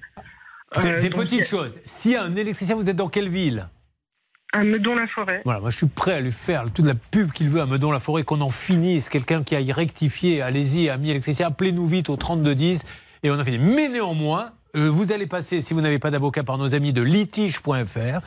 Des, 0.82 0.88
Euh, 0.90 1.00
des 1.00 1.10
donc, 1.10 1.22
petites 1.24 1.42
a- 1.42 1.46
choses. 1.46 1.80
S'il 1.84 2.12
y 2.12 2.16
a 2.16 2.24
un 2.24 2.36
électricien, 2.36 2.76
vous 2.76 2.90
êtes 2.90 2.98
dans 2.98 3.08
quelle 3.08 3.30
ville 3.30 3.70
À 4.52 4.64
Meudon-la-Forêt. 4.66 5.42
Voilà, 5.46 5.62
moi 5.62 5.70
je 5.70 5.78
suis 5.78 5.88
prêt 5.88 6.16
à 6.16 6.20
lui 6.20 6.32
faire 6.34 6.66
toute 6.74 6.86
la 6.86 6.96
pub 6.96 7.32
qu'il 7.32 7.48
veut 7.48 7.62
à 7.62 7.66
Meudon-la-Forêt, 7.66 8.24
qu'on 8.24 8.42
en 8.42 8.50
finisse. 8.50 9.08
Quelqu'un 9.08 9.42
qui 9.42 9.56
aille 9.56 9.72
rectifier, 9.72 10.42
allez-y, 10.42 10.90
ami 10.90 11.12
électricien, 11.12 11.48
appelez-nous 11.48 11.88
vite 11.88 12.10
au 12.10 12.18
3210 12.18 12.84
et 13.24 13.32
on 13.32 13.40
en 13.40 13.44
finit. 13.46 13.58
Mais 13.60 13.88
néanmoins, 13.88 14.52
euh, 14.76 14.90
vous 14.90 15.14
allez 15.14 15.28
passer, 15.28 15.62
si 15.62 15.74
vous 15.74 15.80
n'avez 15.80 16.00
pas 16.00 16.12
d'avocat, 16.12 16.44
par 16.44 16.58
nos 16.58 16.76
amis 16.76 16.92
de 16.92 17.02
litige.fr. 17.02 18.20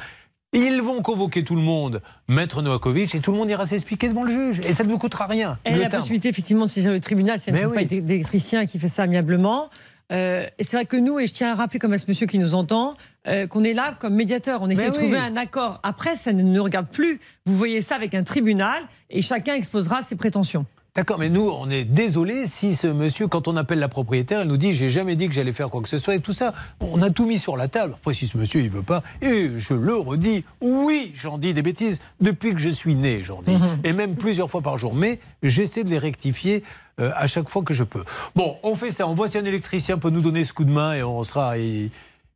Ils 0.54 0.80
vont 0.80 1.02
convoquer 1.02 1.44
tout 1.44 1.56
le 1.56 1.62
monde, 1.62 2.00
Maître 2.26 2.62
Novakovic, 2.62 3.14
et 3.14 3.20
tout 3.20 3.32
le 3.32 3.36
monde 3.36 3.50
ira 3.50 3.66
s'expliquer 3.66 4.08
devant 4.08 4.24
le 4.24 4.32
juge. 4.32 4.60
Et 4.66 4.72
ça 4.72 4.82
ne 4.82 4.88
vous 4.88 4.98
coûtera 4.98 5.26
rien. 5.26 5.58
Le 5.66 5.78
la 5.78 5.90
possibilité 5.90 6.30
effectivement 6.30 6.64
de 6.64 6.70
saisir 6.70 6.90
le 6.90 7.00
tribunal 7.00 7.38
oui. 7.48 7.74
pas 7.74 7.84
d'électricien 7.84 8.64
qui 8.64 8.78
fait 8.78 8.88
ça 8.88 9.02
amiablement. 9.02 9.68
Euh, 10.10 10.46
et 10.58 10.64
c'est 10.64 10.76
vrai 10.78 10.86
que 10.86 10.96
nous, 10.96 11.18
et 11.18 11.26
je 11.26 11.34
tiens 11.34 11.52
à 11.52 11.54
rappeler 11.54 11.78
comme 11.78 11.92
à 11.92 11.98
ce 11.98 12.06
monsieur 12.08 12.26
qui 12.26 12.38
nous 12.38 12.54
entend, 12.54 12.96
euh, 13.26 13.46
qu'on 13.46 13.62
est 13.62 13.74
là 13.74 13.94
comme 14.00 14.14
médiateur. 14.14 14.62
On 14.62 14.70
essaie 14.70 14.84
Mais 14.84 14.90
de 14.90 14.96
oui. 14.96 15.02
trouver 15.02 15.18
un 15.18 15.36
accord. 15.36 15.80
Après, 15.82 16.16
ça 16.16 16.32
ne 16.32 16.42
nous 16.42 16.62
regarde 16.62 16.88
plus. 16.88 17.20
Vous 17.44 17.54
voyez 17.54 17.82
ça 17.82 17.96
avec 17.96 18.14
un 18.14 18.22
tribunal 18.22 18.82
et 19.10 19.20
chacun 19.20 19.54
exposera 19.54 20.02
ses 20.02 20.16
prétentions. 20.16 20.64
D'accord, 20.94 21.18
mais 21.20 21.28
nous, 21.28 21.48
on 21.48 21.70
est 21.70 21.84
désolé 21.84 22.46
si 22.46 22.74
ce 22.74 22.88
monsieur, 22.88 23.28
quand 23.28 23.46
on 23.46 23.56
appelle 23.56 23.78
la 23.78 23.88
propriétaire, 23.88 24.40
elle 24.40 24.48
nous 24.48 24.56
dit 24.56 24.74
j'ai 24.74 24.88
jamais 24.88 25.14
dit 25.14 25.28
que 25.28 25.34
j'allais 25.34 25.52
faire 25.52 25.70
quoi 25.70 25.80
que 25.80 25.88
ce 25.88 25.98
soit 25.98 26.16
et 26.16 26.20
tout 26.20 26.32
ça. 26.32 26.54
On 26.80 27.00
a 27.02 27.10
tout 27.10 27.24
mis 27.24 27.38
sur 27.38 27.56
la 27.56 27.68
table. 27.68 27.94
Après, 28.00 28.14
si 28.14 28.26
ce 28.26 28.36
monsieur, 28.36 28.60
il 28.62 28.68
veut 28.70 28.82
pas, 28.82 29.04
et 29.22 29.50
je 29.56 29.74
le 29.74 29.94
redis, 29.94 30.44
oui, 30.60 31.12
j'en 31.14 31.38
dis 31.38 31.54
des 31.54 31.62
bêtises 31.62 32.00
depuis 32.20 32.52
que 32.52 32.58
je 32.58 32.68
suis 32.68 32.96
né, 32.96 33.22
j'en 33.22 33.42
dis, 33.42 33.56
et 33.84 33.92
même 33.92 34.16
plusieurs 34.16 34.50
fois 34.50 34.60
par 34.60 34.76
jour. 34.78 34.92
Mais 34.92 35.20
j'essaie 35.44 35.84
de 35.84 35.90
les 35.90 35.98
rectifier 35.98 36.64
euh, 37.00 37.12
à 37.14 37.28
chaque 37.28 37.48
fois 37.48 37.62
que 37.62 37.74
je 37.74 37.84
peux. 37.84 38.02
Bon, 38.34 38.56
on 38.64 38.74
fait 38.74 38.90
ça. 38.90 39.06
On 39.06 39.14
voit 39.14 39.28
si 39.28 39.38
un 39.38 39.44
électricien 39.44 39.98
peut 39.98 40.10
nous 40.10 40.22
donner 40.22 40.44
ce 40.44 40.52
coup 40.52 40.64
de 40.64 40.72
main 40.72 40.94
et 40.94 41.02
on 41.04 41.22
sera. 41.22 41.58
et- 41.58 41.90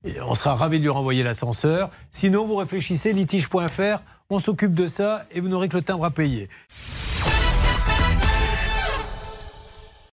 et 0.04 0.20
on 0.20 0.34
sera 0.34 0.56
ravi 0.56 0.78
de 0.78 0.82
lui 0.82 0.88
renvoyer 0.90 1.22
l'ascenseur. 1.22 1.88
Sinon, 2.10 2.44
vous 2.44 2.56
réfléchissez, 2.56 3.12
litige.fr, 3.12 4.02
on 4.30 4.40
s'occupe 4.40 4.74
de 4.74 4.88
ça 4.88 5.22
et 5.30 5.40
vous 5.40 5.48
n'aurez 5.48 5.68
que 5.68 5.76
le 5.76 5.82
timbre 5.82 6.04
à 6.04 6.10
payer. 6.10 6.48